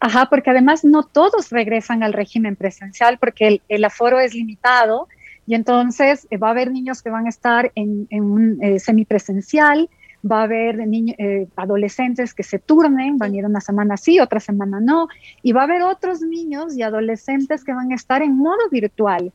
Ajá, 0.00 0.26
porque 0.30 0.50
además 0.50 0.84
no 0.84 1.02
todos 1.02 1.50
regresan 1.50 2.02
al 2.02 2.12
régimen 2.12 2.56
presencial 2.56 3.18
porque 3.18 3.60
el, 3.68 3.84
aforo 3.84 4.20
es 4.20 4.32
limitado 4.32 5.08
y 5.46 5.54
entonces 5.54 6.26
eh, 6.30 6.36
va 6.36 6.48
a 6.48 6.50
haber 6.52 6.70
niños 6.70 7.02
que 7.02 7.10
van 7.10 7.26
a 7.26 7.28
estar 7.28 7.72
en, 7.74 8.06
un 8.10 8.60
semipresencial 8.78 9.90
va 10.24 10.40
a 10.40 10.42
haber 10.44 10.80
eh, 10.80 11.46
adolescentes 11.56 12.34
que 12.34 12.42
se 12.42 12.58
turnen, 12.58 13.18
van 13.18 13.32
a 13.32 13.36
ir 13.36 13.46
una 13.46 13.60
semana 13.60 13.96
sí, 13.96 14.20
otra 14.20 14.40
semana 14.40 14.80
no, 14.80 15.08
y 15.42 15.52
va 15.52 15.62
a 15.62 15.64
haber 15.64 15.82
otros 15.82 16.20
niños 16.22 16.76
y 16.76 16.82
adolescentes 16.82 17.64
que 17.64 17.72
van 17.72 17.92
a 17.92 17.94
estar 17.94 18.22
en 18.22 18.36
modo 18.36 18.68
virtual. 18.70 19.32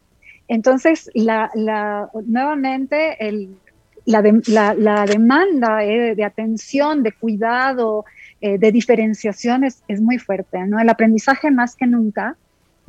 Entonces, 0.47 1.09
la, 1.13 1.49
nuevamente, 2.25 3.17
la, 4.05 5.05
demanda 5.05 5.83
eh, 5.83 6.15
de 6.15 6.23
atención, 6.23 7.01
de 7.01 7.13
cuidado, 7.13 8.05
eh, 8.41 8.57
de 8.57 8.71
diferenciación 8.71 9.63
es, 9.63 9.83
muy 10.01 10.19
fuerte. 10.19 10.59
El 10.59 10.89
aprendizaje 10.89 11.49
más 11.49 11.75
que 11.75 11.87
nunca 11.87 12.35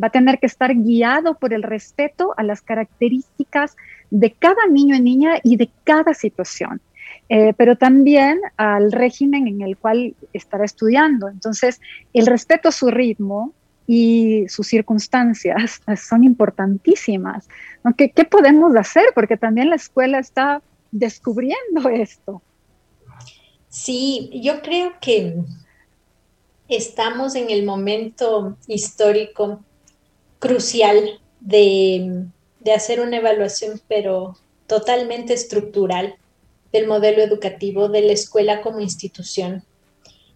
va 0.02 0.08
a 0.08 0.10
tener 0.10 0.40
que 0.40 0.46
estar 0.46 0.74
guiado 0.74 1.34
por 1.34 1.52
el 1.52 1.62
respeto 1.62 2.34
a 2.36 2.42
las 2.42 2.60
características 2.60 3.76
de 4.10 4.32
cada 4.32 4.66
niño 4.68 4.96
y 4.96 5.00
niña 5.00 5.34
y 5.44 5.56
de 5.56 5.70
cada 5.84 6.12
situación. 6.14 6.80
Eh, 7.28 7.54
pero 7.56 7.76
también 7.76 8.40
al 8.56 8.92
régimen 8.92 9.48
en 9.48 9.62
el 9.62 9.76
cual 9.76 10.14
estará 10.32 10.64
estudiando. 10.64 11.28
Entonces, 11.28 11.80
el 12.12 12.26
respeto 12.26 12.68
a 12.68 12.72
su 12.72 12.90
ritmo 12.90 13.52
y 13.86 14.46
sus 14.48 14.66
circunstancias 14.66 15.80
son 16.08 16.24
importantísimas. 16.24 17.48
¿Qué, 17.96 18.10
¿Qué 18.10 18.24
podemos 18.24 18.76
hacer? 18.76 19.04
Porque 19.14 19.36
también 19.36 19.70
la 19.70 19.76
escuela 19.76 20.18
está 20.18 20.62
descubriendo 20.90 21.88
esto. 21.88 22.42
Sí, 23.68 24.30
yo 24.42 24.62
creo 24.62 24.92
que 25.00 25.34
estamos 26.68 27.34
en 27.34 27.50
el 27.50 27.64
momento 27.64 28.56
histórico 28.68 29.64
crucial 30.38 31.20
de, 31.40 32.26
de 32.60 32.72
hacer 32.72 33.00
una 33.00 33.16
evaluación, 33.16 33.80
pero 33.88 34.36
totalmente 34.66 35.34
estructural 35.34 36.16
del 36.74 36.88
modelo 36.88 37.22
educativo, 37.22 37.88
de 37.88 38.02
la 38.02 38.12
escuela 38.12 38.60
como 38.60 38.80
institución, 38.80 39.64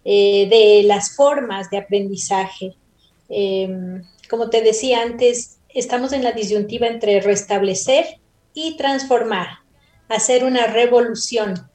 eh, 0.05 0.47
de 0.49 0.85
las 0.85 1.17
formas 1.17 1.69
de 1.69 1.79
aprendizaje. 1.79 2.77
Em, 3.29 4.05
como 4.31 4.49
te 4.49 4.63
decía 4.63 5.03
antes, 5.03 5.59
estamos 5.75 6.13
en 6.13 6.23
la 6.23 6.31
disyuntiva 6.31 6.87
entre 6.87 7.21
restablecer 7.21 8.21
y 8.55 8.77
transformar, 8.77 9.49
hacer 10.09 10.45
una 10.45 10.69
revolución 10.69 11.69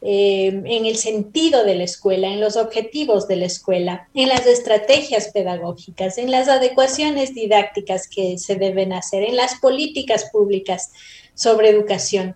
eh, 0.00 0.62
en 0.64 0.86
el 0.86 0.96
sentido 0.96 1.64
de 1.64 1.74
la 1.74 1.84
escuela, 1.84 2.28
en 2.28 2.40
los 2.40 2.56
objetivos 2.56 3.28
de 3.28 3.36
la 3.36 3.46
escuela, 3.46 4.08
en 4.14 4.30
las 4.30 4.46
estrategias 4.46 5.28
pedagógicas, 5.28 6.16
en 6.16 6.30
las 6.30 6.48
adecuaciones 6.48 7.34
didácticas 7.34 8.08
que 8.08 8.38
se 8.38 8.56
deben 8.56 8.94
hacer, 8.94 9.24
en 9.24 9.36
las 9.36 9.56
políticas 9.56 10.30
públicas 10.32 10.92
sobre 11.34 11.68
educación, 11.68 12.34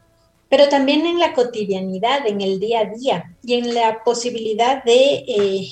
pero 0.50 0.68
también 0.68 1.06
en 1.06 1.18
la 1.18 1.32
cotidianidad, 1.32 2.26
en 2.26 2.42
el 2.42 2.60
día 2.60 2.80
a 2.80 2.84
día 2.84 3.36
y 3.42 3.54
en 3.54 3.72
la 3.72 4.02
posibilidad 4.04 4.84
de, 4.84 5.24
eh, 5.26 5.68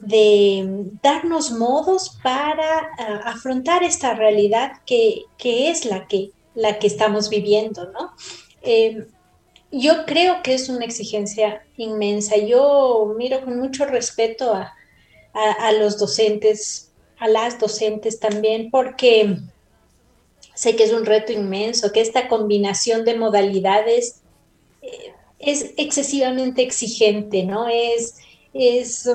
de 0.00 0.90
darnos 1.00 1.52
modos 1.52 2.18
para 2.22 2.90
ah, 2.98 3.20
afrontar 3.24 3.84
esta 3.84 4.12
realidad 4.14 4.72
que, 4.84 5.24
es 5.38 5.86
la 5.86 6.06
que, 6.08 6.32
la 6.54 6.78
que 6.78 6.88
estamos 6.88 7.30
viviendo, 7.30 7.90
¿no? 7.92 8.12
Eh, 8.62 9.06
yo 9.70 10.04
creo 10.06 10.42
que 10.42 10.54
es 10.54 10.68
una 10.68 10.84
exigencia 10.84 11.64
inmensa. 11.76 12.36
Yo 12.36 13.14
miro 13.16 13.44
con 13.44 13.58
mucho 13.58 13.86
respeto 13.86 14.54
a, 14.54 15.72
los 15.72 15.98
docentes, 15.98 16.92
a 17.18 17.26
las 17.26 17.58
docentes 17.58 18.20
también, 18.20 18.70
porque 18.70 19.38
sé 20.54 20.76
que 20.76 20.84
es 20.84 20.92
un 20.92 21.04
reto 21.04 21.32
inmenso, 21.32 21.92
que 21.92 22.00
esta 22.00 22.28
combinación 22.28 23.04
de 23.04 23.16
modalidades 23.16 24.22
eh, 24.82 25.12
es 25.38 25.74
excesivamente 25.76 26.62
exigente, 26.62 27.44
¿no? 27.44 27.68
Es, 27.68 28.16
es, 28.54 29.08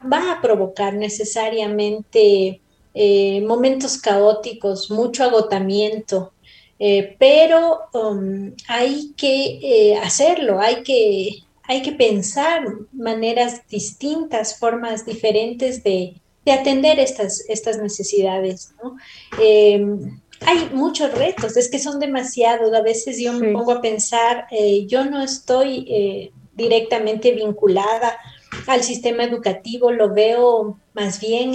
va 0.00 0.32
a 0.32 0.42
provocar 0.42 0.94
necesariamente 0.94 2.60
eh, 2.92 3.40
momentos 3.42 3.98
caóticos, 3.98 4.90
mucho 4.90 5.24
agotamiento, 5.24 6.32
eh, 6.78 7.16
pero 7.18 7.80
um, 7.92 8.52
hay 8.66 9.12
que 9.16 9.98
hacerlo, 10.02 10.60
hay 10.60 10.82
que, 10.82 11.44
hay 11.62 11.82
que 11.82 11.92
pensar 11.92 12.64
maneras 12.92 13.62
distintas, 13.68 14.58
formas 14.58 15.06
diferentes 15.06 15.84
de, 15.84 16.20
atender 16.50 16.98
estas, 16.98 17.44
estas 17.48 17.78
necesidades. 17.78 18.74
Em, 19.40 20.19
hay 20.46 20.70
muchos 20.72 21.12
retos, 21.12 21.56
es 21.56 21.70
que 21.70 21.78
son 21.78 21.98
demasiados. 21.98 22.72
A 22.72 22.82
veces 22.82 23.18
yo 23.18 23.32
me 23.32 23.52
pongo 23.52 23.72
a 23.72 23.80
pensar, 23.80 24.46
eh, 24.50 24.86
yo 24.86 25.04
no 25.04 25.22
estoy 25.22 26.32
directamente 26.54 27.32
vinculada 27.32 28.18
al 28.66 28.82
sistema 28.82 29.24
educativo, 29.24 29.92
lo 29.92 30.12
veo 30.12 30.78
más 30.94 31.20
bien 31.20 31.52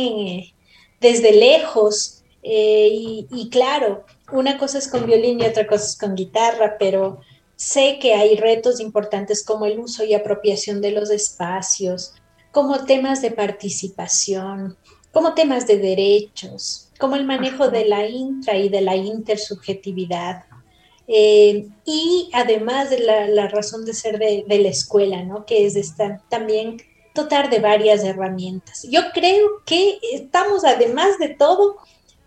desde 1.00 1.32
lejos. 1.34 2.24
y, 2.42 3.28
y, 3.32 3.50
claro, 3.50 4.06
una 4.32 4.58
cosa 4.58 4.78
es 4.78 4.88
con 4.88 5.06
violín 5.06 5.40
y 5.40 5.46
otra 5.46 5.68
cosa 5.68 5.86
es 5.86 5.98
con 5.98 6.16
guitarra, 6.16 6.78
pero 6.80 7.20
sé 7.56 8.00
que 8.00 8.14
hay 8.14 8.36
retos 8.36 8.80
importantes 8.80 9.44
como 9.44 9.66
el 9.66 9.80
uso 9.80 10.04
y 10.04 10.14
apropiación 10.14 10.82
de 10.82 10.92
los 10.92 11.10
espacios, 11.10 12.14
como 12.52 12.86
temas 12.86 13.22
de 13.22 13.32
participación, 13.32 14.78
como 15.12 15.34
temas 15.34 15.68
de 15.68 15.78
derechos, 15.78 16.85
como 17.00 17.16
el 17.16 17.26
manejo 17.26 17.70
de 17.70 17.86
la 17.86 18.08
intra 18.08 18.58
y 18.58 18.70
de 18.70 18.82
la 18.82 18.96
intersubjetividad. 18.96 20.44
Eh, 21.08 21.68
y 21.86 22.30
además 22.34 22.90
de 22.90 23.00
la, 23.00 23.48
razón 23.48 23.86
de 23.86 23.94
ser 23.94 24.18
de, 24.18 24.46
la 24.48 24.70
escuela, 24.70 25.24
¿no? 25.24 25.46
que 25.46 25.66
es 25.66 25.76
esta, 25.76 26.22
también 26.30 26.82
dotar 27.14 27.50
de 27.50 27.60
varias 27.60 28.04
herramientas. 28.04 28.88
Yo 28.90 29.02
creo 29.14 29.64
que 29.66 30.00
estamos, 30.14 30.66
además 30.66 31.20
de 31.20 31.30
todo, 31.30 31.78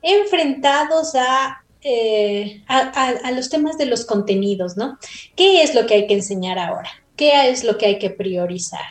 enfrentados 0.02 1.14
a 1.14 1.64
eh, 1.80 2.64
a, 2.66 3.30
los 3.30 3.50
temas 3.50 3.78
de 3.78 3.86
los 3.86 4.04
contenidos, 4.04 4.76
¿no? 4.76 4.98
¿Qué 5.36 5.62
es 5.62 5.76
lo 5.76 5.86
que 5.86 5.94
hay 5.94 6.06
que 6.08 6.14
enseñar 6.14 6.58
ahora? 6.58 6.90
¿Qué 7.14 7.50
es 7.50 7.62
lo 7.62 7.78
que 7.78 7.86
hay 7.86 7.98
que 8.00 8.10
priorizar? 8.10 8.84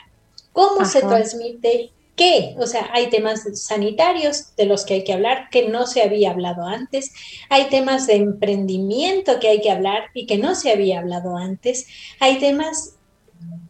¿Cómo 0.54 0.86
se 0.86 1.02
transmite 1.02 1.92
qué? 2.18 2.56
O 2.60 2.68
sea, 2.68 2.90
hay 2.92 3.10
temas 3.10 3.44
sanitarios 3.54 4.56
de 4.58 4.66
los 4.66 4.84
que 4.84 4.96
hay 4.96 5.04
que 5.06 5.14
hablar 5.14 5.48
que 5.50 5.70
no 5.70 5.88
se 5.88 6.02
había 6.02 6.32
hablado 6.32 6.66
antes, 6.66 7.14
hay 7.50 7.70
temas 7.70 8.08
de 8.08 8.16
emprendimiento 8.16 9.40
que 9.40 9.48
hay 9.48 9.62
que 9.62 9.72
hablar 9.72 10.06
y 10.14 10.26
que 10.26 10.38
no 10.38 10.56
se 10.56 10.72
había 10.72 11.00
hablado 11.00 11.38
antes, 11.38 11.88
hay 12.20 12.40
temas 12.40 12.96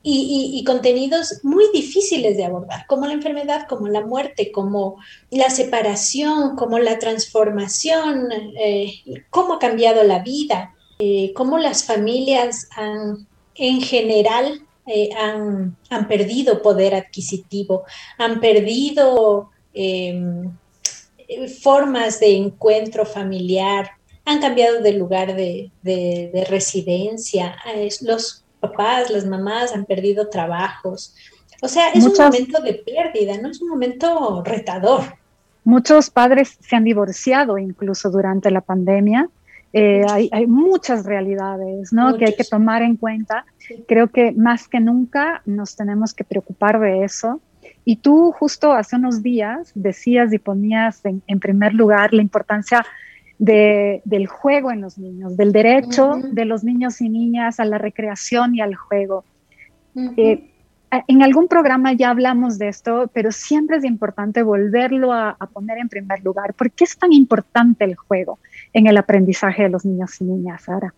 y, 0.01 0.63
contenidos 0.65 1.41
muy 1.43 1.65
difíciles 1.73 2.37
de 2.37 2.45
abordar, 2.45 2.85
como 2.87 3.05
la 3.05 3.13
enfermedad, 3.13 3.67
como 3.67 3.89
la 3.89 4.05
muerte, 4.05 4.51
como 4.53 4.95
la 5.29 5.49
separación, 5.49 6.55
como 6.55 6.79
la 6.79 6.97
transformación, 6.97 8.29
eh, 8.57 9.01
cómo 9.29 9.55
ha 9.55 9.59
cambiado 9.59 10.03
la 10.03 10.19
vida, 10.19 10.73
eh, 10.99 11.33
cómo 11.35 11.57
las 11.57 11.83
familias 11.83 12.69
han, 12.71 13.27
en 13.55 13.81
general 13.81 14.61
eh, 14.87 15.09
han, 15.17 15.75
han, 15.89 16.07
perdido 16.07 16.61
poder 16.61 16.95
adquisitivo, 16.95 17.83
han 18.17 18.39
perdido 18.39 19.51
em, 19.73 20.51
formas 21.61 22.19
de 22.19 22.35
encuentro 22.37 23.05
familiar, 23.05 23.91
han 24.25 24.39
cambiado 24.39 24.81
de 24.81 24.93
lugar 24.93 25.35
de, 25.35 25.71
de, 25.83 26.31
de 26.33 26.45
residencia, 26.45 27.55
los 28.01 28.43
papás, 28.59 29.09
las 29.09 29.25
mamás 29.25 29.73
han 29.73 29.85
perdido 29.85 30.29
trabajos. 30.29 31.15
O 31.61 31.67
sea, 31.67 31.89
es 31.89 32.05
un 32.05 32.13
momento 32.13 32.61
de 32.61 32.73
pérdida, 32.75 33.37
no 33.41 33.49
es 33.49 33.61
un 33.61 33.69
momento 33.69 34.43
retador. 34.43 35.01
Muchos 35.63 36.09
padres 36.09 36.57
se 36.61 36.75
han 36.75 36.83
divorciado 36.83 37.57
incluso 37.57 38.09
durante 38.09 38.51
la 38.51 38.61
pandemia. 38.61 39.29
Eh, 39.73 40.05
hay, 40.31 40.47
muchas 40.47 41.05
realidades 41.05 41.91
¿no? 41.91 42.17
que 42.17 42.25
hay 42.25 42.35
que 42.35 42.43
tomar 42.43 42.81
en 42.81 42.95
cuenta. 42.95 43.45
Creo 43.87 44.07
que 44.07 44.31
más 44.31 44.67
que 44.67 44.79
nunca 44.79 45.41
nos 45.45 45.75
tenemos 45.75 46.13
que 46.13 46.23
preocupar 46.23 46.79
de 46.79 47.03
eso. 47.03 47.41
Y 47.83 47.97
tú 47.97 48.31
justo 48.31 48.73
hace 48.73 48.95
unos 48.95 49.21
días 49.23 49.71
decías 49.75 50.33
y 50.33 50.39
ponías 50.39 51.01
en 51.05 51.39
primer 51.39 51.73
lugar 51.73 52.13
la 52.13 52.21
importancia 52.21 52.85
del 53.39 54.27
juego 54.27 54.71
en 54.71 54.81
los 54.81 54.97
niños, 54.97 55.37
del 55.37 55.51
derecho 55.51 56.19
de 56.31 56.45
los 56.45 56.63
niños 56.63 57.01
y 57.01 57.09
niñas 57.09 57.59
a 57.59 57.65
la 57.65 57.77
recreación 57.77 58.55
y 58.55 58.61
al 58.61 58.75
juego. 58.75 59.23
Eh, 59.95 60.49
en 61.07 61.21
algún 61.21 61.47
programa 61.47 61.93
ya 61.93 62.09
hablamos 62.09 62.57
de 62.57 62.69
esto, 62.69 63.09
pero 63.13 63.31
siempre 63.31 63.77
es 63.77 63.83
importante 63.83 64.41
volverlo 64.41 65.13
a, 65.13 65.35
poner 65.53 65.77
en 65.77 65.89
primer 65.89 66.23
lugar. 66.23 66.53
¿Por 66.53 66.71
qué 66.71 66.85
es 66.85 66.97
tan 66.97 67.13
importante 67.13 67.83
el 67.83 67.95
juego 67.95 68.39
en 68.77 68.85
el 68.85 68.97
aprendizaje 68.97 69.63
de 69.63 69.69
los 69.69 69.85
niños 69.85 70.21
y 70.21 70.25
niñas, 70.25 70.63
Sara? 70.65 70.93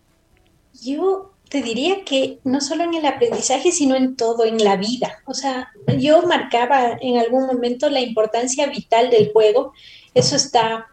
Yo 0.82 1.32
te 1.48 1.62
diría 1.62 2.04
que 2.04 2.38
no 2.44 2.60
solo 2.60 2.84
en 2.84 2.92
el 2.94 3.06
aprendizaje, 3.06 3.72
sino 3.72 3.96
en 3.96 4.16
todo, 4.16 4.44
en 4.44 4.62
la 4.62 4.76
vida. 4.76 5.20
O 5.24 5.32
sea, 5.32 5.70
yo 5.98 6.22
marcaba 6.22 6.98
en 7.00 7.16
algún 7.18 7.46
momento 7.46 7.88
la 7.88 8.00
importancia 8.00 8.66
vital 8.66 9.08
del 9.08 9.32
juego. 9.32 9.72
Eso 10.14 10.36
está 10.36 10.88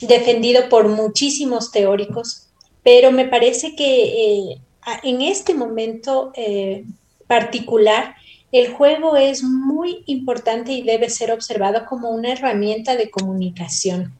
defendido 0.00 0.68
por 0.68 0.88
muchísimos 0.88 1.70
teóricos, 1.70 2.48
pero 2.82 3.12
me 3.12 3.26
parece 3.26 3.76
que 3.76 4.50
eh, 4.50 4.60
en 5.04 5.22
este 5.22 5.54
momento 5.54 6.32
eh, 6.34 6.84
particular, 7.28 8.16
el 8.50 8.72
juego 8.72 9.16
es 9.16 9.44
muy 9.44 10.02
importante 10.06 10.72
y 10.72 10.82
debe 10.82 11.10
ser 11.10 11.30
observado 11.30 11.86
como 11.86 12.10
una 12.10 12.32
herramienta 12.32 12.96
de 12.96 13.08
comunicación. 13.08 14.12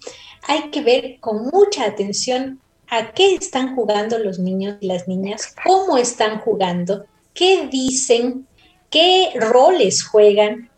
Hay 0.47 0.71
que 0.71 0.83
ver 0.83 1.19
con 1.21 1.47
mucha 1.47 1.85
atención 1.85 2.61
a 2.89 3.13
qué 3.13 3.35
están 3.35 3.75
jugando 3.75 4.19
los 4.19 4.39
niños 4.39 4.77
y 4.81 4.87
las 4.87 5.09
niñas, 5.09 5.55
cómo 5.65 5.97
están 5.97 6.41
jugando, 6.41 7.07
qué 7.33 7.67
dicen, 7.67 8.47
qué 8.91 9.31
roles 9.41 10.05
juegan, 10.05 10.71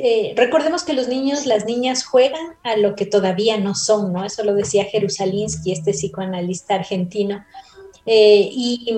eh, 0.00 0.32
recordemos 0.36 0.84
que 0.84 0.92
los 0.92 1.08
niños, 1.08 1.44
las 1.44 1.66
niñas 1.66 2.04
juegan 2.04 2.54
a 2.62 2.76
lo 2.76 2.94
que 2.94 3.04
todavía 3.04 3.58
no 3.58 3.74
son, 3.74 4.12
¿no? 4.12 4.24
Eso 4.24 4.44
lo 4.44 4.54
decía 4.54 4.84
Jerusalinsky, 4.84 5.72
este 5.72 5.90
psicoanalista 5.90 6.76
argentino. 6.76 7.44
Eh, 8.06 8.48
y, 8.52 8.94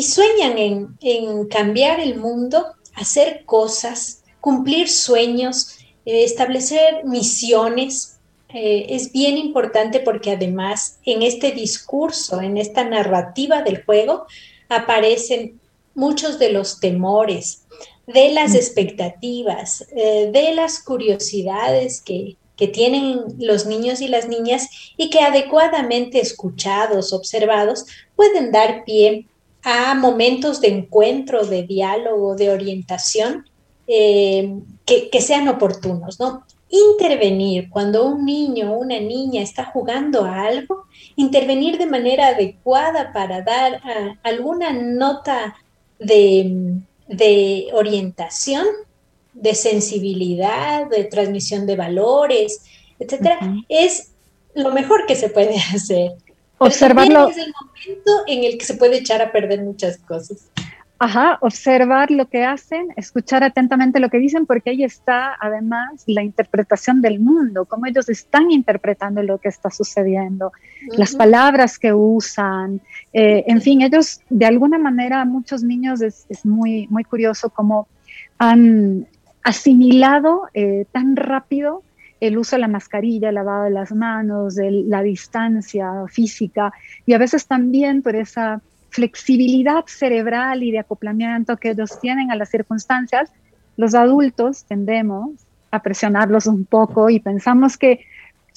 sueñan 0.00 0.56
en, 0.56 1.48
cambiar 1.48 1.98
el 1.98 2.16
mundo, 2.16 2.64
hacer 2.94 3.44
cosas, 3.44 4.22
cumplir 4.40 4.88
sueños, 4.88 5.78
eh, 6.06 6.22
establecer 6.22 7.04
misiones. 7.04 8.11
Es 8.54 9.12
bien 9.12 9.38
importante 9.38 10.00
porque 10.00 10.32
además 10.32 10.98
en 11.04 11.22
este 11.22 11.52
discurso, 11.52 12.40
en 12.40 12.58
esta 12.58 12.84
narrativa 12.84 13.62
del 13.62 13.84
juego, 13.84 14.26
aparecen 14.68 15.60
muchos 15.94 16.38
de 16.38 16.52
los 16.52 16.80
temores, 16.80 17.64
de 18.06 18.32
las 18.32 18.54
expectativas, 18.54 19.86
eh, 19.94 20.30
de 20.32 20.54
las 20.54 20.82
curiosidades 20.82 22.00
que, 22.00 22.36
tienen 22.72 23.24
los 23.40 23.66
niños 23.66 24.00
y 24.00 24.06
las 24.06 24.28
niñas 24.28 24.68
y 24.96 25.10
que 25.10 25.18
adecuadamente 25.18 26.20
escuchados, 26.20 27.12
observados, 27.12 27.86
pueden 28.14 28.52
dar 28.52 28.84
pie 28.84 29.26
a 29.64 29.96
momentos 29.96 30.60
de 30.60 30.68
encuentro, 30.68 31.44
de 31.44 31.64
diálogo, 31.64 32.36
de 32.36 32.50
orientación 32.50 33.50
eh, 33.88 34.60
que, 34.86 35.20
sean 35.20 35.48
oportunos, 35.48 36.20
¿no? 36.20 36.44
Intervenir 36.72 37.68
cuando 37.68 38.06
un 38.06 38.24
niño 38.24 38.72
o 38.72 38.78
una 38.78 38.98
niña 38.98 39.42
está 39.42 39.66
jugando 39.66 40.24
a 40.24 40.44
algo, 40.44 40.86
intervenir 41.16 41.76
de 41.76 41.86
manera 41.86 42.28
adecuada 42.28 43.12
para 43.12 43.42
dar 43.42 43.80
ah, 43.84 44.16
alguna 44.22 44.72
nota 44.72 45.54
de, 45.98 46.82
orientación, 47.74 48.66
de 49.34 49.54
sensibilidad, 49.54 50.88
de 50.88 51.04
transmisión 51.04 51.66
de 51.66 51.76
valores, 51.76 52.62
etcétera, 52.98 53.38
es 53.68 54.12
lo 54.54 54.72
mejor 54.72 55.04
que 55.06 55.14
se 55.14 55.28
puede 55.28 55.56
hacer. 55.74 56.12
Observarlo. 56.56 57.28
Es 57.28 57.36
el 57.36 57.52
momento 57.52 58.12
en 58.26 58.44
el 58.44 58.56
que 58.56 58.64
se 58.64 58.74
puede 58.74 58.98
echar 58.98 59.20
a 59.20 59.30
perder 59.30 59.62
muchas 59.62 59.98
cosas. 59.98 60.48
Ajá, 61.04 61.36
observar 61.40 62.12
lo 62.12 62.28
que 62.28 62.44
hacen, 62.44 62.86
escuchar 62.94 63.42
atentamente 63.42 63.98
lo 63.98 64.08
que 64.08 64.18
dicen, 64.18 64.46
porque 64.46 64.70
ahí 64.70 64.84
está 64.84 65.36
además 65.40 66.04
la 66.06 66.22
interpretación 66.22 67.02
del 67.02 67.18
mundo, 67.18 67.64
cómo 67.64 67.86
ellos 67.86 68.08
están 68.08 68.52
interpretando 68.52 69.20
lo 69.24 69.38
que 69.38 69.48
está 69.48 69.68
sucediendo, 69.68 70.52
las 70.96 71.16
palabras 71.16 71.80
que 71.80 71.92
usan, 71.92 72.80
eh, 73.12 73.42
en 73.48 73.60
fin, 73.60 73.82
ellos 73.82 74.20
de 74.30 74.46
alguna 74.46 74.78
manera, 74.78 75.24
muchos 75.24 75.64
niños 75.64 76.02
es, 76.02 76.24
muy, 76.44 76.86
muy 76.86 77.02
curioso 77.02 77.50
cómo 77.50 77.88
han 78.38 79.08
asimilado 79.42 80.42
eh, 80.54 80.86
tan 80.92 81.16
rápido 81.16 81.82
el 82.20 82.38
uso 82.38 82.54
de 82.54 82.60
la 82.60 82.68
mascarilla, 82.68 83.30
el 83.30 83.34
lavado 83.34 83.64
de 83.64 83.70
las 83.70 83.90
manos, 83.90 84.54
la 84.56 85.02
distancia 85.02 85.90
física 86.06 86.72
y 87.06 87.14
a 87.14 87.18
veces 87.18 87.48
también 87.48 88.02
por 88.02 88.14
esa 88.14 88.62
flexibilidad 88.92 89.84
cerebral 89.86 90.62
y 90.62 90.70
de 90.70 90.78
acoplamiento 90.78 91.56
que 91.56 91.70
ellos 91.70 91.98
tienen 92.00 92.30
a 92.30 92.36
las 92.36 92.50
circunstancias, 92.50 93.32
los 93.76 93.94
adultos 93.94 94.64
tendemos 94.64 95.30
a 95.70 95.82
presionarlos 95.82 96.46
un 96.46 96.66
poco 96.66 97.08
y 97.08 97.18
pensamos 97.18 97.78
que 97.78 98.04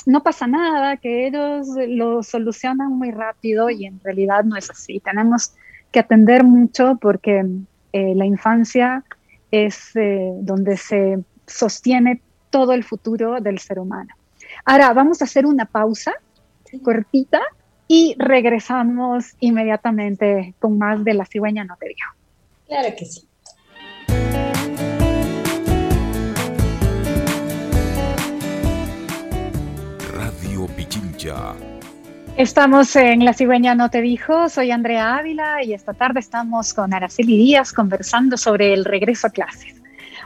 no 0.06 0.22
pasa 0.22 0.46
nada, 0.46 0.98
que 0.98 1.26
ellos 1.26 1.68
lo 1.88 2.22
solucionan 2.22 2.92
muy 2.92 3.12
rápido 3.12 3.70
y 3.70 3.86
en 3.86 4.00
realidad 4.04 4.44
no 4.44 4.58
es 4.58 4.70
así. 4.70 5.00
Tenemos 5.00 5.54
que 5.92 6.00
atender 6.00 6.44
mucho 6.44 6.98
porque 7.02 7.46
eh, 7.94 8.14
la 8.14 8.26
infancia 8.26 9.04
es 9.52 9.96
eh, 9.96 10.32
donde 10.42 10.76
se 10.76 11.24
sostiene 11.48 12.22
todo 12.50 12.74
el 12.74 12.84
futuro 12.84 13.40
del 13.40 13.58
ser 13.60 13.80
humano. 13.80 14.14
Ahora 14.66 14.94
vamos 14.94 15.22
a 15.22 15.26
hacer 15.26 15.46
una 15.46 15.66
pausa 15.66 16.14
cortita 16.84 17.42
y 17.88 18.16
regresamos 18.18 19.36
inmediatamente 19.40 20.54
con 20.60 20.78
más 20.78 21.04
de 21.04 21.14
La 21.14 21.26
cigüeña 21.26 21.64
no 21.64 21.76
te 21.78 21.88
dijo. 21.90 22.12
Claro 22.68 22.96
que 22.98 23.06
sí. 23.06 23.28
Radio 30.14 30.68
Pichincha. 30.76 31.54
Estamos 32.38 32.96
en 32.96 33.24
La 33.24 33.34
cigüeña 33.34 33.76
no 33.76 33.90
te 33.90 34.02
dijo, 34.02 34.50
soy 34.50 34.72
Andrea 34.72 35.18
Ávila 35.18 35.64
y 35.64 35.74
esta 35.74 35.94
tarde 35.94 36.20
estamos 36.20 36.74
con 36.74 36.94
Araceli 36.94 37.38
Díaz 37.38 37.72
conversando 37.72 38.36
sobre 38.36 38.74
el 38.74 38.84
regreso 38.84 39.28
a 39.28 39.30
clases. 39.30 39.76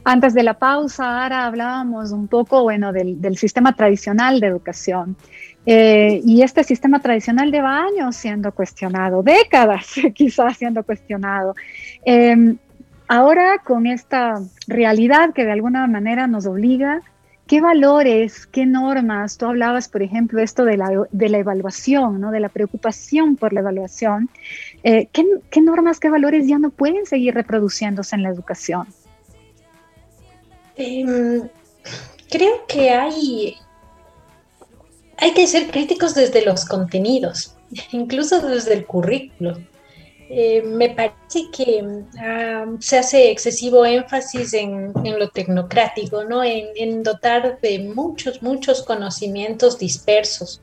Antes 0.06 0.34
de 0.34 0.43
la 0.43 0.54
pausa, 0.54 1.24
ahora 1.24 1.45
hablábamos 1.45 2.12
un 2.12 2.28
poco, 2.28 2.63
bueno, 2.63 2.93
del, 2.93 3.22
del 3.22 3.38
sistema 3.38 3.76
tradicional 3.76 4.39
de 4.39 4.48
educación 4.48 5.17
eh, 5.72 6.20
y 6.26 6.42
este 6.42 6.64
sistema 6.64 7.00
tradicional 7.00 7.52
lleva 7.52 7.84
años 7.84 8.16
siendo 8.16 8.52
cuestionado, 8.52 9.22
décadas 9.22 9.86
quizás 10.16 10.58
siendo 10.58 10.82
cuestionado. 10.82 11.54
Em, 12.04 12.58
ahora 13.08 13.60
con 13.64 13.86
esta 13.86 14.42
realidad 14.66 15.32
que 15.32 15.46
de 15.46 15.52
alguna 15.52 15.86
manera 15.86 16.26
nos 16.26 16.48
obliga, 16.48 17.04
¿qué 17.46 17.62
valores, 17.62 18.48
qué 18.48 18.66
normas? 18.66 19.38
Tú 19.38 19.46
hablabas, 19.46 19.90
por 19.90 20.02
ejemplo, 20.02 20.42
esto 20.42 20.66
de 20.66 20.76
la, 20.76 20.90
de 21.12 21.30
la 21.30 21.38
evaluación, 21.38 22.20
¿no? 22.20 22.32
de 22.32 22.40
la 22.40 22.50
preocupación 22.50 23.36
por 23.36 23.54
la 23.54 23.60
evaluación. 23.60 24.28
Eh, 24.82 25.08
¿qué, 25.12 25.24
¿Qué 25.52 25.62
normas, 25.62 26.00
qué 26.00 26.10
valores 26.10 26.48
ya 26.48 26.58
no 26.58 26.72
pueden 26.72 27.06
seguir 27.06 27.36
reproduciéndose 27.36 28.16
en 28.16 28.24
la 28.24 28.30
educación? 28.30 28.88
Em, 30.76 31.48
creo 32.28 32.66
que 32.68 32.90
hay 32.90 33.56
hay 35.22 35.34
que 35.34 35.48
ser 35.48 35.70
críticos 35.70 36.16
desde 36.16 36.44
los 36.44 36.66
contenidos, 36.66 37.56
incluso 37.92 38.42
desde 38.42 38.74
el 38.74 38.86
currículo. 38.86 39.58
Eh, 40.32 40.62
me 40.62 40.92
parece 40.92 41.50
que 41.52 41.84
ah, 42.20 42.66
se 42.80 43.00
hace 43.00 43.32
excesivo 43.32 43.84
énfasis 43.84 44.54
en, 44.54 44.94
lo 44.94 45.30
tecnocrático, 45.30 46.24
¿no? 46.24 46.44
En, 46.44 47.02
dotar 47.02 47.60
de 47.62 47.80
muchos, 47.80 48.44
muchos 48.44 48.84
conocimientos 48.84 49.80
dispersos, 49.80 50.62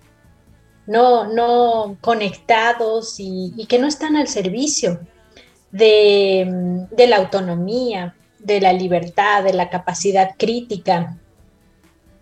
no, 0.87 1.33
no 1.33 1.97
conectados 2.01 3.16
y, 3.19 3.66
que 3.69 3.81
no 3.81 3.88
están 3.88 4.14
al 4.14 4.29
servicio 4.29 5.01
de, 5.73 6.87
la 6.97 7.16
autonomía, 7.16 8.14
de 8.38 8.61
la 8.61 8.73
libertad, 8.73 9.42
de 9.42 9.53
la 9.53 9.69
capacidad 9.69 10.37
crítica. 10.38 11.19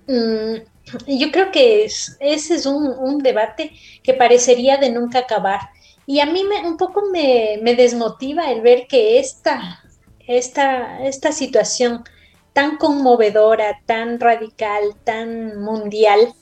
Mm, 0.07 0.74
yo 1.07 1.31
creo 1.31 1.51
que 1.51 1.85
ese 1.85 2.55
es 2.55 2.67
un, 2.67 3.19
debate 3.19 3.73
que 4.03 4.15
parecería 4.15 4.77
de 4.77 4.91
nunca 4.91 5.21
acabar. 5.21 5.61
Y 6.07 6.21
a 6.21 6.27
mí 6.27 6.45
me, 6.45 6.69
un 6.69 6.77
poco 6.77 7.03
me, 7.11 7.59
desmotiva 7.77 8.51
el 8.51 8.61
ver 8.61 8.87
que 8.87 9.19
esta, 9.19 9.83
esta, 10.27 11.03
esta 11.05 11.33
situación 11.33 12.05
tan 12.53 12.77
conmovedora, 12.77 13.81
tan 13.87 14.21
radical, 14.21 14.95
tan 15.05 15.61
mundial, 15.61 16.35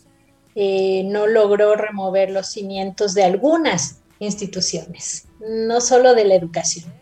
eh, 0.54 1.04
no 1.06 1.26
logró 1.26 1.76
remover 1.76 2.30
los 2.30 2.48
cimientos 2.48 3.14
de 3.14 3.24
algunas 3.24 4.02
instituciones, 4.18 5.26
no 5.40 5.80
solo 5.80 6.14
de 6.14 6.26
la 6.26 6.34
educación. 6.34 6.92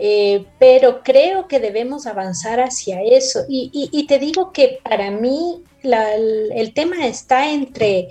Eh, 0.00 0.46
pero 0.60 1.02
creo 1.02 1.48
que 1.48 1.58
debemos 1.58 2.06
avanzar 2.06 2.60
hacia 2.60 3.02
eso. 3.02 3.40
Y, 3.48 4.06
te 4.06 4.20
digo 4.20 4.52
que 4.52 4.78
para 4.88 5.10
mí 5.10 5.64
el, 5.82 6.72
tema 6.72 7.06
está 7.06 7.50
entre, 7.50 8.08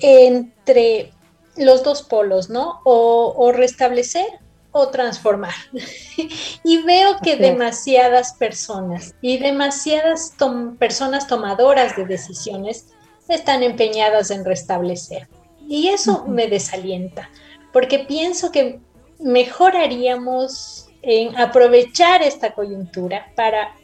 entre 0.00 1.12
los 1.56 1.82
dos 1.82 2.02
polos, 2.02 2.50
¿no? 2.50 2.80
O, 2.84 3.50
restablecer 3.52 4.26
o 4.72 4.88
transformar. 4.88 5.54
y 6.64 6.82
veo 6.82 7.16
que 7.22 7.36
demasiadas 7.36 8.34
personas 8.34 9.14
y 9.22 9.38
demasiadas 9.38 10.34
personas 10.78 11.26
tomadoras 11.26 11.96
de 11.96 12.04
decisiones 12.04 12.88
están 13.26 13.62
empeñadas 13.62 14.30
en 14.30 14.44
restablecer. 14.44 15.28
Y 15.66 15.88
eso 15.88 16.26
me 16.26 16.46
desalienta, 16.46 17.30
porque 17.72 18.00
pienso 18.00 18.50
que 18.52 18.80
mejoraríamos 19.18 20.89
en 21.02 21.36
aprovechar 21.38 22.22
esta 22.22 22.52
coyuntura 22.52 23.32
para, 23.34 23.74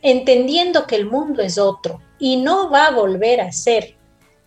entendiendo 0.00 0.86
que 0.86 0.96
el 0.96 1.06
mundo 1.06 1.42
es 1.42 1.58
otro 1.58 2.00
y 2.18 2.36
no 2.36 2.70
va 2.70 2.86
a 2.86 2.92
volver 2.92 3.40
a 3.40 3.52
ser 3.52 3.96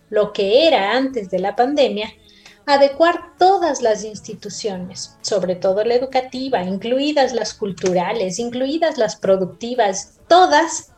lo 0.09 0.33
que 0.33 0.67
era 0.67 0.91
antes 0.91 1.29
de 1.29 1.39
la 1.39 1.55
pandemia, 1.55 2.11
adecuar 2.65 3.38
todas 3.38 3.81
las 3.81 4.03
instituciones, 4.03 5.17
sobre 5.21 5.55
todo 5.55 5.83
la 5.83 5.95
educativa, 5.95 6.63
incluidas 6.63 7.33
las 7.33 7.53
culturales, 7.53 8.39
incluidas 8.39 8.97
las 8.97 9.15
productivas, 9.15 10.19
todas 10.27 10.91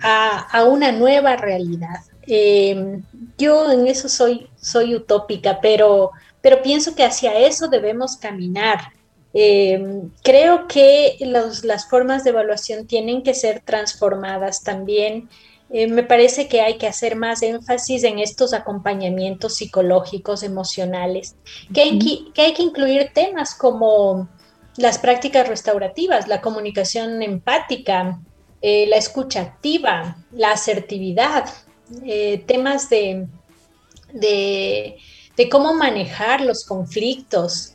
a, 0.00 0.64
una 0.64 0.92
nueva 0.92 1.36
realidad. 1.36 2.00
Em, 2.26 3.02
yo 3.38 3.70
en 3.70 3.86
eso 3.86 4.08
soy, 4.08 4.48
soy 4.56 4.94
utópica, 4.94 5.60
pero, 5.60 6.10
pero 6.40 6.62
pienso 6.62 6.94
que 6.94 7.04
hacia 7.04 7.38
eso 7.38 7.68
debemos 7.68 8.16
caminar. 8.16 8.92
Eh, 9.36 10.02
creo 10.22 10.68
que 10.68 11.16
las 11.20 11.88
formas 11.90 12.22
de 12.22 12.30
evaluación 12.30 12.86
tienen 12.86 13.24
que 13.24 13.34
ser 13.34 13.60
transformadas 13.60 14.62
también. 14.62 15.28
Eh, 15.70 15.88
me 15.88 16.04
parece 16.04 16.46
que 16.46 16.60
hay 16.60 16.78
que 16.78 16.86
hacer 16.86 17.16
más 17.16 17.42
énfasis 17.42 18.04
en 18.04 18.20
estos 18.20 18.54
acompañamientos 18.54 19.56
psicológicos, 19.56 20.44
emocionales, 20.44 21.34
que 21.74 21.82
hay 21.82 21.98
que, 22.32 22.62
incluir 22.62 23.10
temas 23.12 23.56
como 23.56 24.28
las 24.76 24.98
prácticas 24.98 25.48
restaurativas, 25.48 26.28
la 26.28 26.40
comunicación 26.40 27.20
empática, 27.20 28.20
eh, 28.62 28.86
la 28.86 28.96
escucha 28.96 29.40
activa, 29.40 30.16
la 30.30 30.52
asertividad, 30.52 31.46
temas 32.46 32.88
de, 32.88 33.26
de, 34.14 35.48
cómo 35.50 35.74
manejar 35.74 36.40
los 36.40 36.64
conflictos, 36.64 37.73